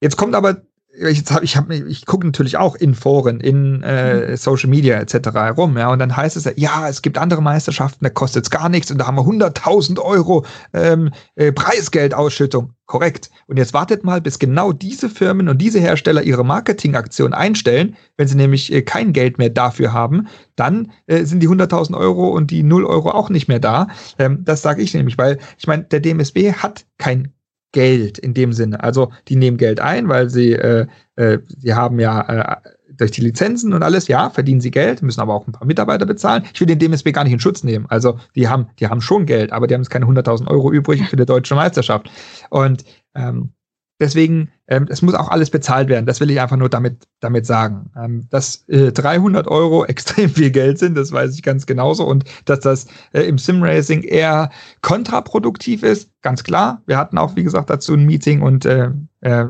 [0.00, 0.62] jetzt kommt aber
[0.96, 4.36] ich, ich, hab, ich gucke natürlich auch in Foren, in äh, mhm.
[4.36, 5.32] Social Media etc.
[5.32, 8.50] herum, ja, und dann heißt es ja, ja, es gibt andere Meisterschaften, da kostet es
[8.50, 12.74] gar nichts und da haben wir 100.000 Euro ähm, äh, Preisgeldausschüttung.
[12.86, 13.30] Korrekt.
[13.46, 17.96] Und jetzt wartet mal, bis genau diese Firmen und diese Hersteller ihre Marketingaktion einstellen.
[18.18, 22.28] Wenn sie nämlich äh, kein Geld mehr dafür haben, dann äh, sind die 100.000 Euro
[22.28, 23.88] und die 0 Euro auch nicht mehr da.
[24.18, 27.32] Ähm, das sage ich nämlich, weil ich meine, der DMSB hat kein
[27.74, 28.82] Geld in dem Sinne.
[28.82, 33.20] Also die nehmen Geld ein, weil sie, äh, äh, sie haben ja äh, durch die
[33.20, 36.44] Lizenzen und alles, ja, verdienen sie Geld, müssen aber auch ein paar Mitarbeiter bezahlen.
[36.54, 37.86] Ich will den DMSB gar nicht in Schutz nehmen.
[37.88, 41.02] Also die haben, die haben schon Geld, aber die haben jetzt keine 100.000 Euro übrig
[41.08, 42.08] für die deutsche Meisterschaft.
[42.48, 42.84] Und
[43.16, 43.52] ähm,
[44.00, 46.04] Deswegen, ähm, es muss auch alles bezahlt werden.
[46.04, 47.90] Das will ich einfach nur damit, damit sagen.
[47.96, 52.04] Ähm, dass äh, 300 Euro extrem viel Geld sind, das weiß ich ganz genauso.
[52.04, 54.50] Und dass das äh, im Simracing eher
[54.82, 56.82] kontraproduktiv ist, ganz klar.
[56.86, 58.90] Wir hatten auch, wie gesagt, dazu ein Meeting und äh,
[59.20, 59.46] äh,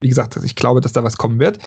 [0.00, 1.58] wie gesagt, ich glaube, dass da was kommen wird.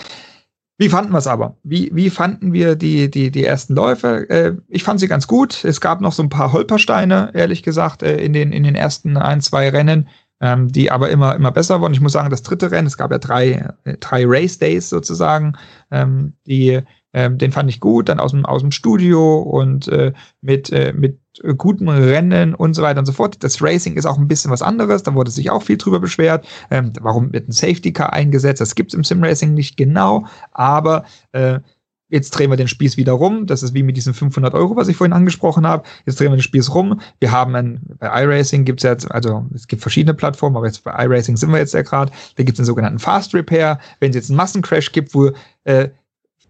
[0.80, 1.56] Wie fanden wir es aber?
[1.64, 4.28] Wie, wie fanden wir die, die, die ersten Läufe?
[4.30, 5.64] Äh, ich fand sie ganz gut.
[5.64, 9.16] Es gab noch so ein paar Holpersteine, ehrlich gesagt, äh, in, den, in den ersten
[9.18, 10.08] ein, zwei Rennen
[10.44, 11.94] ähm, die aber immer, immer besser wurden.
[11.94, 13.70] Ich muss sagen, das dritte Rennen, es gab ja drei,
[14.02, 15.54] drei Race Days sozusagen,
[15.90, 16.82] ähm, die,
[17.14, 20.92] ähm, den fand ich gut, dann aus dem, aus dem Studio und äh, mit, äh,
[20.92, 21.18] mit
[21.58, 23.42] guten Rennen und so weiter und so fort.
[23.42, 26.46] Das Racing ist auch ein bisschen was anderes, da wurde sich auch viel drüber beschwert.
[26.70, 28.60] Ähm, warum wird ein Safety Car eingesetzt?
[28.60, 31.62] Das gibt es im Sim Racing nicht genau, aber äh,
[32.10, 33.48] Jetzt drehen wir den Spieß wieder rum.
[33.48, 35.84] Das ist wie mit diesen 500 Euro, was ich vorhin angesprochen habe.
[36.06, 37.02] Jetzt drehen wir den Spieß rum.
[37.20, 40.84] Wir haben ein, bei iRacing gibt es jetzt, also es gibt verschiedene Plattformen, aber jetzt
[40.84, 42.12] bei iRacing sind wir jetzt ja gerade.
[42.36, 43.80] Da gibt es einen sogenannten Fast Repair.
[44.00, 45.32] Wenn es jetzt einen Massencrash gibt, wo
[45.64, 45.90] äh,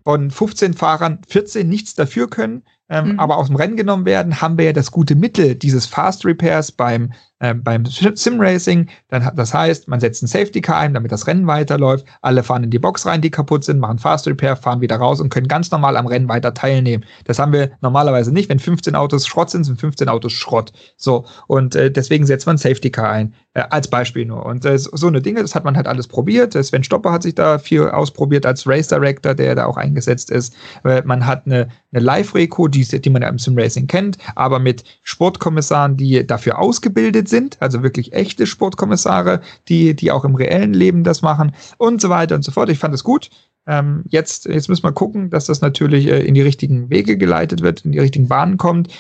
[0.03, 3.19] von 15 Fahrern 14 nichts dafür können, ähm, mhm.
[3.19, 6.71] aber aus dem Rennen genommen werden, haben wir ja das gute Mittel dieses Fast Repairs
[6.71, 8.87] beim, äh, beim Sim Racing.
[9.09, 12.05] Dann, das heißt, man setzt ein Safety Car ein, damit das Rennen weiterläuft.
[12.21, 15.19] Alle fahren in die Box rein, die kaputt sind, machen Fast Repair, fahren wieder raus
[15.19, 17.03] und können ganz normal am Rennen weiter teilnehmen.
[17.25, 18.49] Das haben wir normalerweise nicht.
[18.49, 20.71] Wenn 15 Autos Schrott sind, sind 15 Autos Schrott.
[20.95, 21.25] So.
[21.47, 23.33] Und äh, deswegen setzt man Safety Car ein.
[23.55, 24.47] Äh, als Beispiel nur.
[24.47, 26.53] Und äh, so eine Dinge, das hat man halt alles probiert.
[26.53, 30.55] Sven Stopper hat sich da viel ausprobiert als Race Director, der da auch eingesetzt ist.
[30.83, 34.59] Äh, man hat eine, eine Live-Reco, die, die man ja im Sim Racing kennt, aber
[34.59, 40.73] mit Sportkommissaren, die dafür ausgebildet sind, also wirklich echte Sportkommissare, die, die auch im reellen
[40.73, 42.69] Leben das machen und so weiter und so fort.
[42.69, 43.29] Ich fand es gut.
[43.65, 47.61] Ähm, jetzt, jetzt müssen wir gucken, dass das natürlich äh, in die richtigen Wege geleitet
[47.61, 48.93] wird, in die richtigen Bahnen kommt.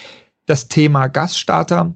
[0.45, 1.93] Das Thema Gasstarter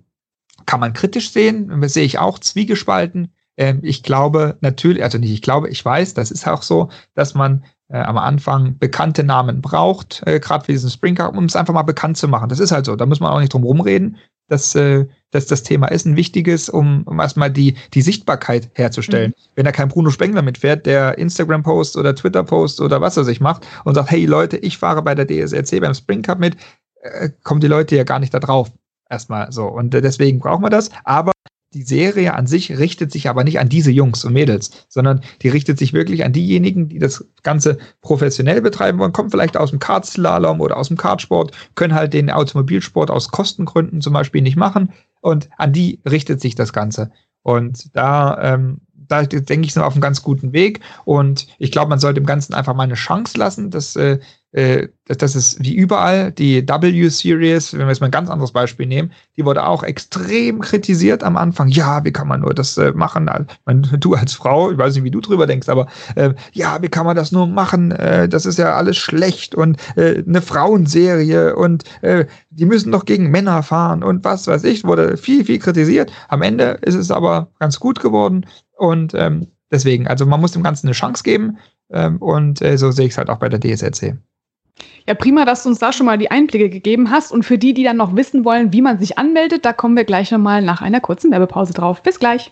[0.66, 3.34] kann man kritisch sehen, sehe ich auch zwiegespalten.
[3.56, 7.34] Ähm, ich glaube natürlich, also nicht ich glaube, ich weiß, das ist auch so, dass
[7.34, 11.56] man äh, am Anfang bekannte Namen braucht, äh, gerade für diesen Spring Cup, um es
[11.56, 12.50] einfach mal bekannt zu machen.
[12.50, 14.18] Das ist halt so, da muss man auch nicht drum rumreden,
[14.50, 19.32] dass, äh, dass das Thema ist ein wichtiges, um, um erstmal die, die Sichtbarkeit herzustellen.
[19.32, 19.52] Mhm.
[19.56, 23.68] Wenn da kein Bruno Spengler mitfährt, der Instagram-Post oder Twitter-Post oder was er sich macht
[23.84, 26.58] und sagt, hey Leute, ich fahre bei der DSRC beim Spring Cup mit,
[27.02, 28.72] äh, kommen die Leute ja gar nicht da drauf.
[29.10, 29.66] Erstmal so.
[29.66, 30.90] Und äh, deswegen brauchen wir das.
[31.06, 31.32] Aber
[31.74, 35.50] die Serie an sich richtet sich aber nicht an diese Jungs und Mädels, sondern die
[35.50, 39.80] richtet sich wirklich an diejenigen, die das Ganze professionell betreiben wollen, kommen vielleicht aus dem
[39.80, 44.94] Kartslalom oder aus dem Kartsport, können halt den Automobilsport aus Kostengründen zum Beispiel nicht machen
[45.22, 47.12] und an die richtet sich das Ganze.
[47.44, 51.72] Und da, ähm, da denke ich, sind wir auf einem ganz guten Weg und ich
[51.72, 53.72] glaube, man sollte dem Ganzen einfach mal eine Chance lassen.
[53.72, 54.20] Das äh,
[54.58, 58.88] äh, das ist wie überall die W-Series, wenn wir jetzt mal ein ganz anderes Beispiel
[58.88, 61.68] nehmen, die wurde auch extrem kritisiert am Anfang.
[61.70, 63.30] Ja, wie kann man nur das äh, machen?
[63.66, 65.86] meine, du als Frau, ich weiß nicht, wie du drüber denkst, aber
[66.16, 67.92] äh, ja, wie kann man das nur machen?
[67.92, 73.06] Äh, das ist ja alles schlecht und äh, eine Frauenserie und äh, die müssen doch
[73.06, 76.12] gegen Männer fahren und was weiß ich, wurde viel, viel kritisiert.
[76.30, 80.64] Am Ende ist es aber ganz gut geworden und ähm, deswegen, also man muss dem
[80.64, 81.58] Ganzen eine Chance geben
[81.92, 84.18] ähm, und äh, so sehe ich es halt auch bei der DSLC.
[85.08, 87.32] Ja, prima, dass du uns da schon mal die Einblicke gegeben hast.
[87.32, 90.04] Und für die, die dann noch wissen wollen, wie man sich anmeldet, da kommen wir
[90.04, 92.04] gleich nochmal nach einer kurzen Werbepause drauf.
[92.04, 92.52] Bis gleich.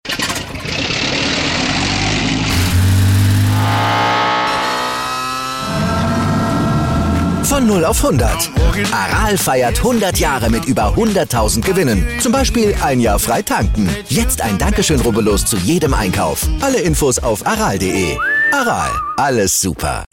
[7.51, 8.49] Von 0 auf 100.
[8.93, 12.07] Aral feiert 100 Jahre mit über 100.000 Gewinnen.
[12.21, 13.89] Zum Beispiel ein Jahr frei tanken.
[14.07, 16.47] Jetzt ein Dankeschön, rubbellos zu jedem Einkauf.
[16.61, 18.15] Alle Infos auf aral.de.
[18.53, 20.05] Aral, alles super.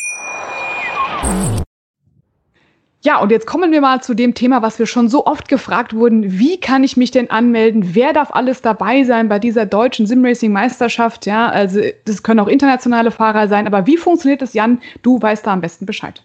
[3.04, 5.94] Ja, und jetzt kommen wir mal zu dem Thema, was wir schon so oft gefragt
[5.94, 6.40] wurden.
[6.40, 7.94] Wie kann ich mich denn anmelden?
[7.94, 11.24] Wer darf alles dabei sein bei dieser deutschen Simracing-Meisterschaft?
[11.24, 13.68] Ja, also das können auch internationale Fahrer sein.
[13.68, 14.80] Aber wie funktioniert das, Jan?
[15.02, 16.24] Du weißt da am besten Bescheid.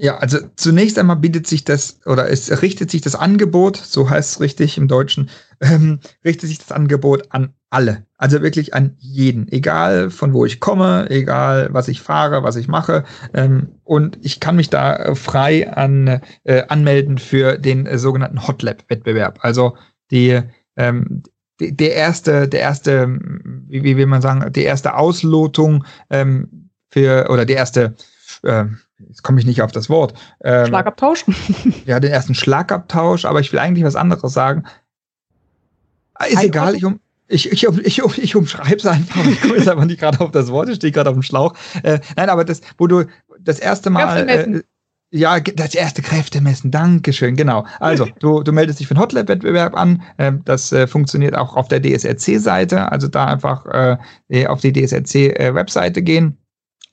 [0.00, 4.30] Ja, also zunächst einmal bietet sich das oder es richtet sich das Angebot, so heißt
[4.30, 5.28] es richtig im Deutschen,
[5.60, 8.06] ähm, richtet sich das Angebot an alle.
[8.16, 12.68] Also wirklich an jeden, egal von wo ich komme, egal was ich fahre, was ich
[12.68, 13.04] mache.
[13.34, 19.40] Ähm, und ich kann mich da frei an, äh, anmelden für den äh, sogenannten Hotlab-Wettbewerb.
[19.42, 19.76] Also
[20.12, 20.40] die,
[20.76, 21.24] ähm,
[21.58, 23.18] die, der erste, der erste,
[23.66, 27.96] wie, wie will man sagen, die erste Auslotung ähm, für oder die erste
[28.42, 28.64] äh,
[29.06, 30.14] jetzt komme ich nicht auf das Wort.
[30.42, 31.24] Ähm, Schlagabtausch?
[31.86, 34.64] ja, den ersten Schlagabtausch, aber ich will eigentlich was anderes sagen.
[36.14, 39.24] Ah, ist Ein egal, ich, um, ich, ich, ich, ich umschreibe es einfach.
[39.26, 41.54] Ich komme jetzt einfach nicht gerade auf das Wort, ich stehe gerade auf dem Schlauch.
[41.82, 43.04] Äh, nein, aber das, wo du
[43.40, 44.28] das erste Mal.
[44.28, 44.62] Äh,
[45.10, 47.64] ja, das erste Kräftemessen, Dankeschön, genau.
[47.80, 50.02] Also, du, du meldest dich für den Hotlab-Wettbewerb an.
[50.18, 52.92] Ähm, das äh, funktioniert auch auf der DSRC-Seite.
[52.92, 53.64] Also da einfach
[54.28, 56.36] äh, auf die DSRC-Webseite äh, gehen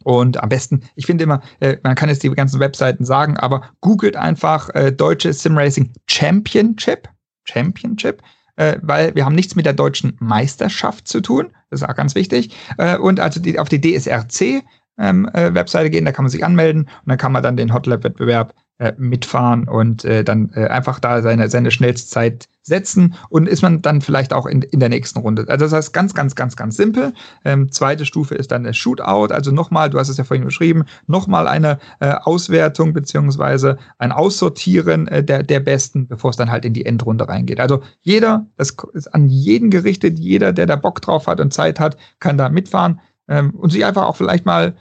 [0.06, 3.72] und am besten, ich finde immer, äh, man kann jetzt die ganzen Webseiten sagen, aber
[3.82, 7.10] googelt einfach äh, deutsche Simracing Championship,
[7.44, 8.22] Championship,
[8.56, 11.52] äh, weil wir haben nichts mit der deutschen Meisterschaft zu tun.
[11.72, 12.56] Das ist auch ganz wichtig.
[12.78, 14.64] Äh, und also die, auf die DSRC
[14.98, 17.74] ähm, äh, Webseite gehen, da kann man sich anmelden und dann kann man dann den
[17.74, 23.62] Hotlab-Wettbewerb äh, mitfahren und äh, dann äh, einfach da seine, seine Schnellstzeit setzen und ist
[23.62, 25.46] man dann vielleicht auch in, in der nächsten Runde.
[25.48, 27.14] Also das heißt ganz, ganz, ganz, ganz simpel.
[27.46, 30.84] Ähm, zweite Stufe ist dann der Shootout, also nochmal, du hast es ja vorhin beschrieben,
[31.08, 36.66] nochmal eine äh, Auswertung beziehungsweise ein Aussortieren äh, der, der Besten, bevor es dann halt
[36.66, 37.62] in die Endrunde reingeht.
[37.62, 41.80] Also jeder, das ist an jeden gerichtet, jeder, der da Bock drauf hat und Zeit
[41.80, 44.76] hat, kann da mitfahren ähm, und sich einfach auch vielleicht mal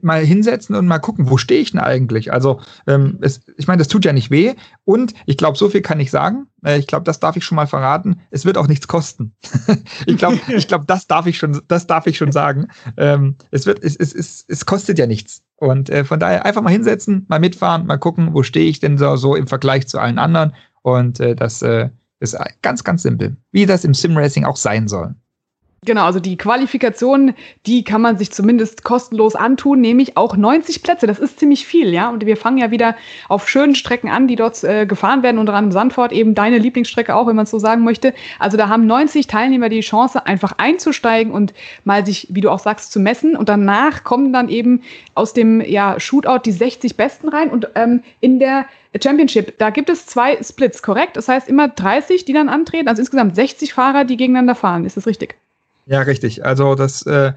[0.00, 2.32] mal hinsetzen und mal gucken, wo stehe ich denn eigentlich?
[2.32, 4.54] Also, ähm, es, ich meine, das tut ja nicht weh.
[4.84, 6.46] Und ich glaube, so viel kann ich sagen.
[6.64, 8.20] Äh, ich glaube, das darf ich schon mal verraten.
[8.30, 9.34] Es wird auch nichts kosten.
[10.06, 12.68] ich glaube, ich glaube, das darf ich schon, das darf ich schon sagen.
[12.96, 15.44] Ähm, es wird, es, es, es, es kostet ja nichts.
[15.56, 18.96] Und äh, von daher einfach mal hinsetzen, mal mitfahren, mal gucken, wo stehe ich denn
[18.96, 20.54] so, so im Vergleich zu allen anderen.
[20.82, 25.14] Und äh, das äh, ist ganz, ganz simpel, wie das im Simracing auch sein soll.
[25.84, 27.34] Genau, also die Qualifikation,
[27.66, 31.06] die kann man sich zumindest kostenlos antun, nämlich auch 90 Plätze.
[31.06, 32.08] Das ist ziemlich viel, ja.
[32.08, 32.96] Und wir fangen ja wieder
[33.28, 37.14] auf schönen Strecken an, die dort äh, gefahren werden, unter anderem Sandford, eben deine Lieblingsstrecke
[37.14, 38.14] auch, wenn man es so sagen möchte.
[38.38, 41.52] Also da haben 90 Teilnehmer die Chance, einfach einzusteigen und
[41.84, 43.36] mal sich, wie du auch sagst, zu messen.
[43.36, 44.82] Und danach kommen dann eben
[45.14, 47.50] aus dem ja, Shootout die 60 Besten rein.
[47.50, 48.66] Und ähm, in der
[49.02, 51.18] Championship, da gibt es zwei Splits, korrekt?
[51.18, 54.86] Das heißt immer 30, die dann antreten, also insgesamt 60 Fahrer, die gegeneinander fahren.
[54.86, 55.34] Ist das richtig?
[55.86, 56.44] Ja, richtig.
[56.44, 57.32] Also das, äh,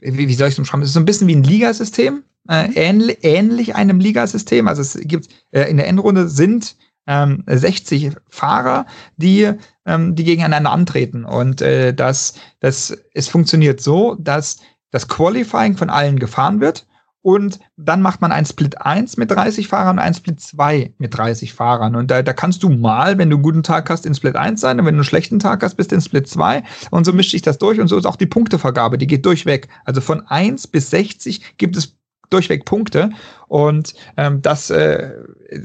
[0.00, 0.82] wie, wie soll ich es umschreiben?
[0.82, 2.72] Es ist so ein bisschen wie ein Ligasystem, äh, mhm.
[2.76, 4.68] ähnlich, ähnlich einem Ligasystem.
[4.68, 8.86] Also es gibt äh, in der Endrunde sind ähm, 60 Fahrer,
[9.16, 9.52] die,
[9.86, 11.24] ähm, die gegeneinander antreten.
[11.24, 14.58] Und äh, das, das, es funktioniert so, dass
[14.90, 16.86] das Qualifying von allen gefahren wird
[17.26, 21.18] und dann macht man ein Split 1 mit 30 Fahrern und ein Split 2 mit
[21.18, 21.96] 30 Fahrern.
[21.96, 24.60] Und da, da kannst du mal, wenn du einen guten Tag hast, in Split 1
[24.60, 26.62] sein und wenn du einen schlechten Tag hast, bist du in Split 2.
[26.92, 29.66] Und so mischt sich das durch und so ist auch die Punktevergabe, die geht durchweg.
[29.84, 31.96] Also von 1 bis 60 gibt es
[32.30, 33.10] durchweg Punkte.
[33.48, 35.10] Und ähm, das, äh,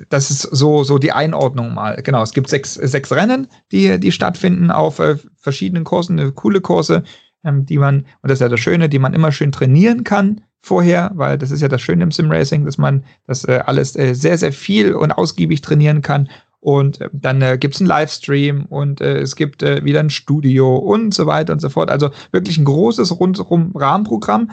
[0.10, 2.02] das ist so, so die Einordnung mal.
[2.02, 7.04] Genau, es gibt sechs, sechs Rennen, die, die stattfinden auf äh, verschiedenen Kursen, coole Kurse,
[7.44, 10.42] ähm, die man, und das ist ja das Schöne, die man immer schön trainieren kann
[10.62, 14.14] vorher, weil das ist ja das Schöne im Sim-Racing, dass man das äh, alles äh,
[14.14, 16.30] sehr, sehr viel und ausgiebig trainieren kann.
[16.60, 20.12] Und äh, dann äh, gibt es einen Livestream und äh, es gibt äh, wieder ein
[20.12, 21.90] Studio und so weiter und so fort.
[21.90, 24.52] Also wirklich ein großes rundherum Rahmenprogramm.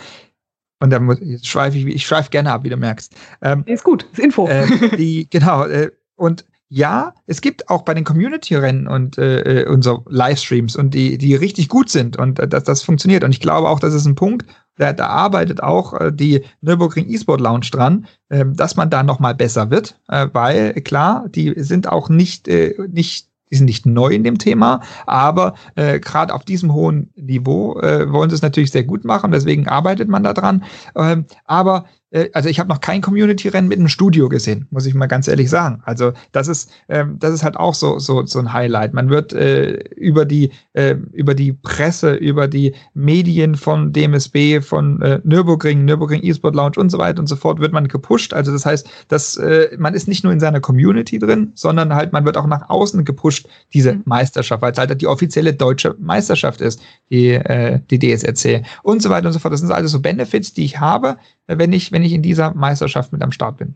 [0.80, 3.14] Und da muss, jetzt schweife ich, ich schweife gerne ab, wie du merkst.
[3.42, 4.48] Ähm, ist gut, ist Info.
[4.96, 10.04] Die, genau, äh, und ja, es gibt auch bei den Community-Rennen und, äh, und so
[10.08, 13.24] Livestreams und die, die richtig gut sind und äh, dass das funktioniert.
[13.24, 14.44] Und ich glaube auch, das ist ein Punkt,
[14.76, 19.18] da, da arbeitet auch äh, die Nürburgring E-Sport Lounge dran, äh, dass man da noch
[19.18, 23.86] mal besser wird, äh, weil klar, die sind auch nicht, äh, nicht die sind nicht
[23.86, 28.42] neu in dem Thema, aber äh, gerade auf diesem hohen Niveau äh, wollen sie es
[28.42, 30.64] natürlich sehr gut machen, deswegen arbeitet man da dran.
[30.94, 34.94] Ähm, aber äh, also ich habe noch kein Community-Rennen mit einem Studio gesehen, muss ich
[34.94, 35.82] mal ganz ehrlich sagen.
[35.84, 38.94] Also das ist, ähm, das ist halt auch so, so, so ein Highlight.
[38.94, 45.00] Man wird äh, über die, äh, über die Presse, über die Medien von DMSB, von
[45.02, 48.32] äh, Nürburgring, Nürburgring eSport Lounge und so weiter und so fort, wird man gepusht.
[48.32, 52.12] Also das heißt, dass äh, man ist nicht nur in seiner Community drin, sondern halt
[52.12, 54.02] man wird auch nach außen gepusht, diese mhm.
[54.06, 56.80] Meisterschaft, weil es halt die offizielle deutsche Meisterschaft ist,
[57.10, 59.52] die, äh, die DSRC und so weiter und so fort.
[59.52, 61.16] Das sind also so Benefits, die ich habe,
[61.48, 63.74] wenn ich, wenn ich in dieser Meisterschaft mit am Start bin.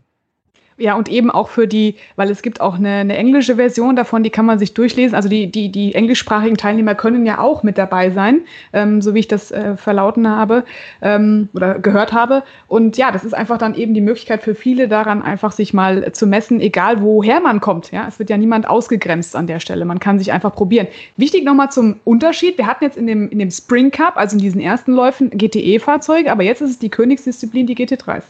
[0.77, 4.23] Ja, und eben auch für die, weil es gibt auch eine, eine, englische Version davon,
[4.23, 5.15] die kann man sich durchlesen.
[5.15, 8.41] Also die, die, die englischsprachigen Teilnehmer können ja auch mit dabei sein,
[8.73, 10.63] ähm, so wie ich das äh, verlauten habe
[11.01, 12.43] ähm, oder gehört habe.
[12.67, 16.11] Und ja, das ist einfach dann eben die Möglichkeit für viele daran, einfach sich mal
[16.11, 17.91] zu messen, egal woher man kommt.
[17.91, 19.85] Ja, es wird ja niemand ausgegrenzt an der Stelle.
[19.85, 20.87] Man kann sich einfach probieren.
[21.17, 22.57] Wichtig nochmal zum Unterschied.
[22.57, 26.31] Wir hatten jetzt in dem, in dem Spring Cup, also in diesen ersten Läufen, GTE-Fahrzeuge,
[26.31, 28.23] aber jetzt ist es die Königsdisziplin, die GT3s.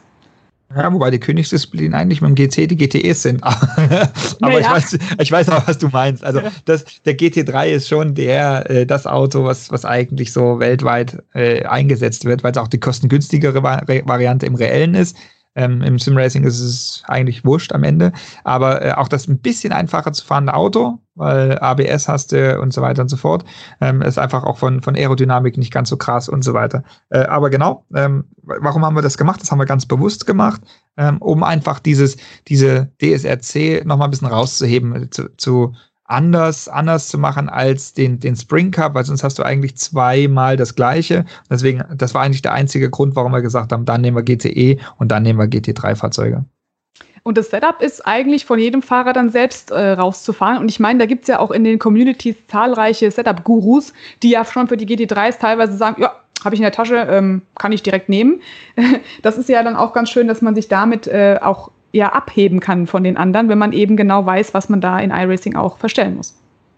[0.75, 3.43] Ja, wobei die Königsdisziplin eigentlich mit dem GT die GTEs sind.
[3.43, 4.07] Aber
[4.39, 4.59] naja.
[4.59, 6.23] ich, weiß, ich weiß auch, was du meinst.
[6.23, 11.21] Also das, der GT3 ist schon der, äh, das Auto, was, was eigentlich so weltweit
[11.33, 15.15] äh, eingesetzt wird, weil es auch die kostengünstigere Variante im Reellen ist.
[15.55, 18.11] Ähm, Im Simracing ist es eigentlich wurscht am Ende.
[18.43, 22.73] Aber äh, auch das ein bisschen einfacher zu fahrende Auto, weil ABS hast du und
[22.73, 23.45] so weiter und so fort,
[23.81, 26.83] ähm, ist einfach auch von, von Aerodynamik nicht ganz so krass und so weiter.
[27.09, 29.41] Äh, aber genau, ähm, warum haben wir das gemacht?
[29.41, 30.61] Das haben wir ganz bewusst gemacht,
[30.97, 35.73] ähm, um einfach dieses, diese DSRC nochmal ein bisschen rauszuheben, zu, zu
[36.05, 40.57] anders, anders zu machen als den, den Spring Cup, weil sonst hast du eigentlich zweimal
[40.57, 41.25] das gleiche.
[41.49, 44.79] Deswegen, das war eigentlich der einzige Grund, warum wir gesagt haben, dann nehmen wir GTE
[44.97, 46.45] und dann nehmen wir GT3-Fahrzeuge.
[47.23, 50.57] Und das Setup ist eigentlich von jedem Fahrer dann selbst äh, rauszufahren.
[50.57, 54.43] Und ich meine, da gibt es ja auch in den Communities zahlreiche Setup-Gurus, die ja
[54.43, 56.13] schon für die GT3s teilweise sagen, ja,
[56.43, 58.41] habe ich in der Tasche, ähm, kann ich direkt nehmen.
[59.21, 62.59] Das ist ja dann auch ganz schön, dass man sich damit äh, auch ja abheben
[62.59, 65.77] kann von den anderen, wenn man eben genau weiß, was man da in iRacing auch
[65.77, 66.35] verstellen muss.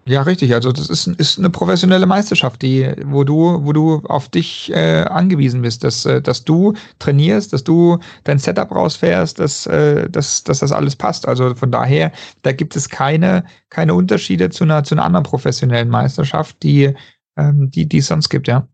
[0.07, 0.53] Ja, richtig.
[0.53, 5.01] Also das ist, ist eine professionelle Meisterschaft, die, wo du, wo du auf dich äh,
[5.01, 10.43] angewiesen bist, dass, äh, dass du trainierst, dass du dein Setup rausfährst, dass, äh, dass,
[10.43, 11.27] dass das alles passt.
[11.27, 12.11] Also von daher,
[12.43, 16.93] da gibt es keine, keine Unterschiede zu einer, zu einer anderen professionellen Meisterschaft, die,
[17.35, 18.67] ähm, die, die es sonst gibt, ja.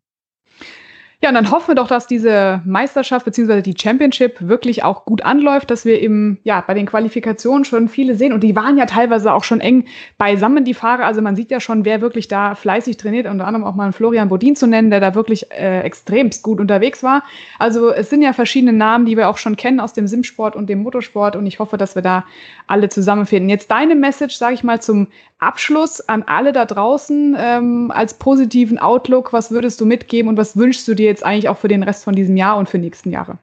[1.24, 3.62] Ja, und dann hoffen wir doch, dass diese Meisterschaft bzw.
[3.62, 8.16] die Championship wirklich auch gut anläuft, dass wir eben ja bei den Qualifikationen schon viele
[8.16, 8.34] sehen.
[8.34, 9.86] Und die waren ja teilweise auch schon eng
[10.18, 11.06] beisammen, die Fahrer.
[11.06, 13.94] Also man sieht ja schon, wer wirklich da fleißig trainiert, unter anderem auch mal einen
[13.94, 17.22] Florian Bodin zu nennen, der da wirklich äh, extremst gut unterwegs war.
[17.60, 20.72] Also es sind ja verschiedene Namen, die wir auch schon kennen aus dem Simsport und
[20.72, 21.36] dem Motorsport.
[21.36, 22.26] Und ich hoffe, dass wir da
[22.66, 23.48] alle zusammenfinden.
[23.48, 25.06] Jetzt deine Message, sage ich mal, zum
[25.42, 29.34] Abschluss an alle da draußen ähm, als positiven Outlook.
[29.34, 32.04] Was würdest du mitgeben und was wünschst du dir jetzt eigentlich auch für den Rest
[32.04, 33.38] von diesem Jahr und für nächsten Jahre?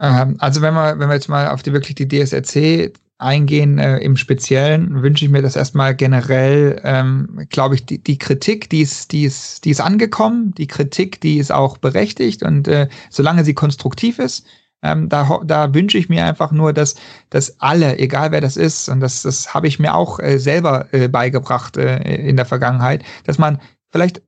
[0.00, 3.98] Ähm, also wenn wir, wenn wir jetzt mal auf die wirklich die DSRC eingehen, äh,
[3.98, 8.80] im Speziellen wünsche ich mir das erstmal generell, ähm, glaube ich, die, die Kritik, die
[8.80, 13.44] ist, die, ist, die ist angekommen, die Kritik, die ist auch berechtigt und äh, solange
[13.44, 14.46] sie konstruktiv ist,
[14.82, 16.96] ähm, da, da wünsche ich mir einfach nur, dass,
[17.30, 20.86] dass alle, egal wer das ist, und das, das habe ich mir auch äh, selber
[20.92, 23.60] äh, beigebracht äh, in der Vergangenheit, dass man
[23.90, 24.22] vielleicht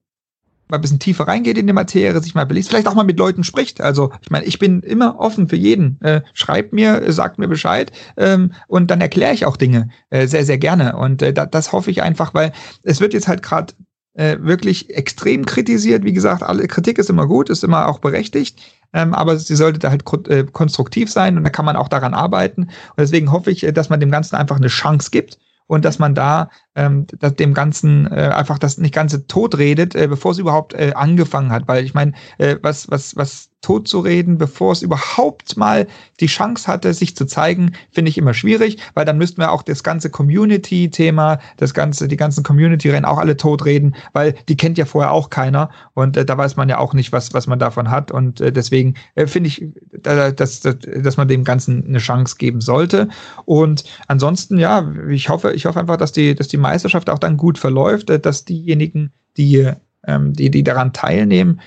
[0.68, 3.18] mal ein bisschen tiefer reingeht in die Materie, sich mal beliest, vielleicht auch mal mit
[3.18, 3.80] Leuten spricht.
[3.80, 6.00] Also ich meine, ich bin immer offen für jeden.
[6.00, 10.44] Äh, schreibt mir, sagt mir Bescheid ähm, und dann erkläre ich auch Dinge äh, sehr,
[10.44, 10.96] sehr gerne.
[10.96, 12.52] Und äh, das hoffe ich einfach, weil
[12.82, 13.74] es wird jetzt halt gerade
[14.14, 16.04] äh, wirklich extrem kritisiert.
[16.04, 18.60] Wie gesagt, alle Kritik ist immer gut, ist immer auch berechtigt.
[18.92, 22.14] Ähm, aber sie sollte da halt äh, konstruktiv sein und da kann man auch daran
[22.14, 22.62] arbeiten.
[22.62, 25.98] Und deswegen hoffe ich, äh, dass man dem Ganzen einfach eine Chance gibt und dass
[25.98, 30.32] man da ähm, dass dem Ganzen äh, einfach das nicht ganze tot redet, äh, bevor
[30.32, 31.66] es überhaupt äh, angefangen hat.
[31.66, 35.86] Weil ich meine, äh, was, was, was tot zu reden, bevor es überhaupt mal
[36.20, 39.62] die Chance hatte, sich zu zeigen, finde ich immer schwierig, weil dann müssten wir auch
[39.62, 44.76] das ganze Community-Thema, das ganze, die ganzen Community-Rennen auch alle tot reden, weil die kennt
[44.76, 47.58] ja vorher auch keiner und äh, da weiß man ja auch nicht, was, was man
[47.58, 51.98] davon hat und äh, deswegen äh, finde ich, dass, dass, dass man dem Ganzen eine
[51.98, 53.08] Chance geben sollte
[53.46, 57.38] und ansonsten, ja, ich hoffe, ich hoffe einfach, dass die, dass die Meisterschaft auch dann
[57.38, 59.70] gut verläuft, äh, dass diejenigen, die,
[60.06, 61.60] ähm, die, die daran teilnehmen,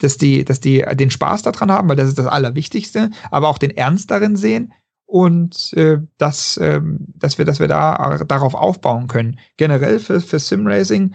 [0.00, 3.58] dass die, dass die den Spaß daran haben, weil das ist das Allerwichtigste, aber auch
[3.58, 4.72] den Ernst darin sehen
[5.06, 6.80] und äh, dass, äh,
[7.14, 9.38] dass wir, dass wir da darauf aufbauen können.
[9.56, 11.14] Generell für, für Simracing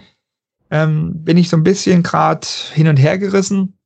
[0.70, 3.78] ähm, bin ich so ein bisschen gerade hin und her gerissen.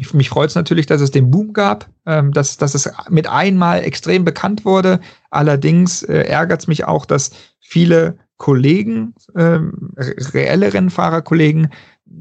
[0.00, 3.28] Ich, mich freut es natürlich, dass es den Boom gab, ähm, dass, dass es mit
[3.28, 5.00] einmal extrem bekannt wurde.
[5.30, 7.30] Allerdings äh, ärgert es mich auch, dass
[7.60, 11.72] viele Kollegen, ähm, reelle Rennfahrerkollegen,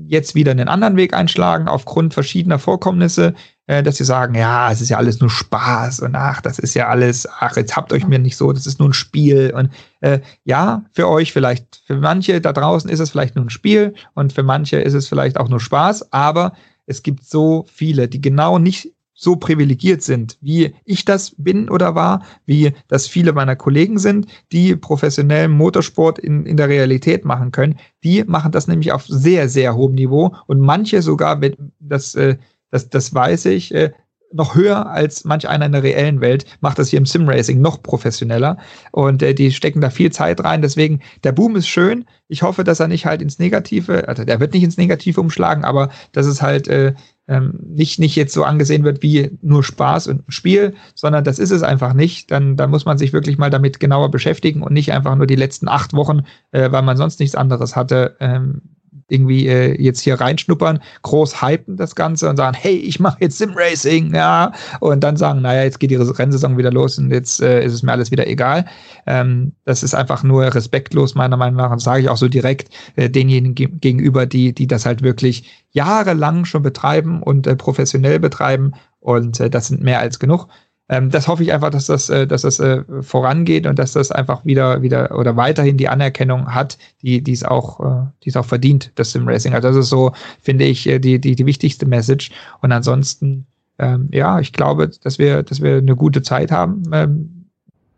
[0.08, 3.34] jetzt wieder einen anderen Weg einschlagen aufgrund verschiedener Vorkommnisse,
[3.68, 6.74] äh, dass sie sagen, ja, es ist ja alles nur Spaß und ach, das ist
[6.74, 9.70] ja alles, ach, jetzt habt euch mir nicht so, das ist nur ein Spiel und
[10.02, 13.94] äh, ja, für euch vielleicht, für manche da draußen ist es vielleicht nur ein Spiel
[14.14, 16.54] und für manche ist es vielleicht auch nur Spaß, aber
[16.86, 21.96] es gibt so viele, die genau nicht so privilegiert sind, wie ich das bin oder
[21.96, 27.52] war, wie das viele meiner Kollegen sind, die professionellen Motorsport in, in der Realität machen
[27.52, 27.80] können.
[28.04, 31.42] Die machen das nämlich auf sehr, sehr hohem Niveau und manche sogar,
[31.80, 32.38] das, äh,
[32.70, 33.92] das, das weiß ich, äh,
[34.32, 37.82] noch höher als manch einer in der reellen Welt, macht das hier im Simracing noch
[37.82, 38.58] professioneller.
[38.92, 40.62] Und äh, die stecken da viel Zeit rein.
[40.62, 42.06] Deswegen, der Boom ist schön.
[42.28, 45.64] Ich hoffe, dass er nicht halt ins Negative, also der wird nicht ins Negative umschlagen,
[45.64, 46.94] aber dass es halt äh,
[47.28, 51.40] ähm, nicht, nicht jetzt so angesehen wird wie nur Spaß und ein Spiel, sondern das
[51.40, 52.32] ist es einfach nicht.
[52.32, 55.36] Dann, dann muss man sich wirklich mal damit genauer beschäftigen und nicht einfach nur die
[55.36, 56.22] letzten acht Wochen,
[56.52, 58.62] äh, weil man sonst nichts anderes hatte, ähm,
[59.10, 63.38] irgendwie äh, jetzt hier reinschnuppern, groß hypen das Ganze und sagen, hey, ich mache jetzt
[63.38, 67.64] Simracing, ja, und dann sagen, naja, jetzt geht die Rennsaison wieder los und jetzt äh,
[67.64, 68.66] ist es mir alles wieder egal.
[69.06, 72.70] Ähm, das ist einfach nur respektlos, meiner Meinung nach, und sage ich auch so direkt
[72.96, 78.20] äh, denjenigen ge gegenüber, die, die das halt wirklich jahrelang schon betreiben und äh, professionell
[78.20, 78.74] betreiben.
[79.00, 80.48] Und äh, das sind mehr als genug
[80.90, 84.12] ähm, das hoffe ich einfach, dass das, äh, dass das äh, vorangeht und dass das
[84.12, 88.38] einfach wieder, wieder oder weiterhin die Anerkennung hat, die, die es auch, äh, die es
[88.38, 89.54] auch verdient, das Sim-Racing.
[89.54, 92.32] Also das ist so, finde ich, äh, die, die, die wichtigste Message.
[92.62, 93.46] Und ansonsten,
[93.80, 96.84] ähm, ja, ich glaube, dass wir, dass wir eine gute Zeit haben.
[96.94, 97.48] Ähm,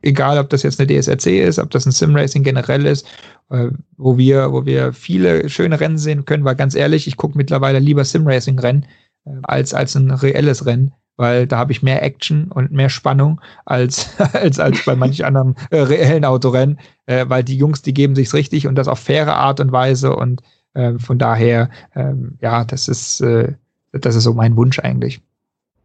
[0.01, 3.05] egal, ob das jetzt eine DSRC ist, ob das ein Sim-Racing generell ist,
[3.51, 3.67] äh,
[3.97, 7.77] wo wir, wo wir viele schöne Rennen sehen können, weil ganz ehrlich, ich gucke mittlerweile
[7.77, 8.87] lieber Sim-Racing-Rennen
[9.25, 13.41] äh, als, als ein reelles Rennen weil da habe ich mehr Action und mehr Spannung
[13.65, 18.15] als, als, als bei manch anderen äh, reellen Autorennen, äh, weil die Jungs, die geben
[18.15, 20.41] sich's richtig und das auf faire Art und Weise und
[20.75, 23.53] äh, von daher, ähm, ja, das ist, äh,
[23.91, 25.19] das ist so mein Wunsch eigentlich.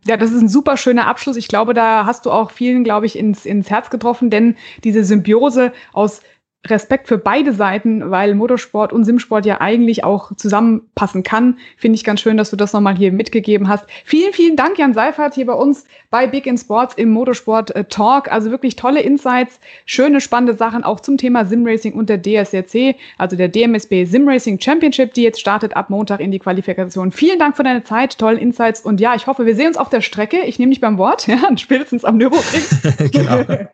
[0.06, 1.36] Ja, das ist ein super schöner Abschluss.
[1.36, 4.54] Ich glaube, da hast du auch vielen, glaube ich, ins, ins Herz getroffen, denn
[4.84, 6.20] diese Symbiose aus
[6.66, 11.58] Respekt für beide Seiten, weil Motorsport und Simsport ja eigentlich auch zusammenpassen kann.
[11.76, 13.84] Finde ich ganz schön, dass du das nochmal hier mitgegeben hast.
[14.04, 17.84] Vielen, vielen Dank, Jan Seifert, hier bei uns bei Big in Sports im Motorsport äh,
[17.84, 18.32] Talk.
[18.32, 23.36] Also wirklich tolle Insights, schöne, spannende Sachen auch zum Thema Simracing und der DSRC, also
[23.36, 27.12] der DMSB Simracing Championship, die jetzt startet ab Montag in die Qualifikation.
[27.12, 29.90] Vielen Dank für deine Zeit, tollen Insights und ja, ich hoffe, wir sehen uns auf
[29.90, 30.38] der Strecke.
[30.44, 32.62] Ich nehme dich beim Wort, ja, spätestens am Nürburgring.
[33.12, 33.44] genau.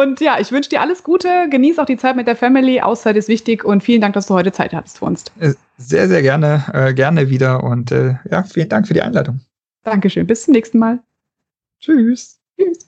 [0.00, 2.80] und ja, ich wünsche dir alles Gute, genieß auch die Zeit mit der Family.
[2.80, 5.24] Auszeit ist wichtig und vielen Dank, dass du heute Zeit hattest für uns.
[5.38, 9.40] Äh, sehr, sehr gerne, äh, gerne wieder und äh, ja, vielen Dank für die Einladung.
[9.84, 10.26] Dankeschön.
[10.26, 11.00] Bis zum nächsten Mal.
[11.80, 12.40] Tschüss.
[12.58, 12.87] Tschüss.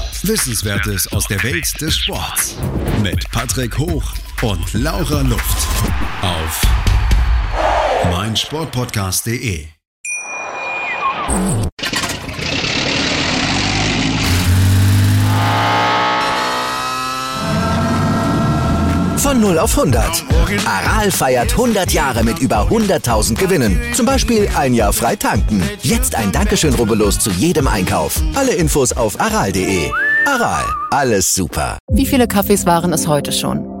[0.27, 2.55] Wissenswertes aus der Welt des Sports.
[3.01, 4.03] Mit Patrick Hoch
[4.41, 5.67] und Laura Luft.
[6.21, 6.61] Auf
[8.11, 9.67] meinsportpodcast.de.
[19.17, 20.23] Von 0 auf 100.
[20.65, 23.79] Aral feiert 100 Jahre mit über 100.000 Gewinnen.
[23.93, 25.63] Zum Beispiel ein Jahr frei tanken.
[25.81, 28.21] Jetzt ein Dankeschön, rubbellos zu jedem Einkauf.
[28.35, 29.91] Alle Infos auf aral.de.
[30.25, 31.77] Aral, alles super.
[31.91, 33.80] Wie viele Kaffees waren es heute schon?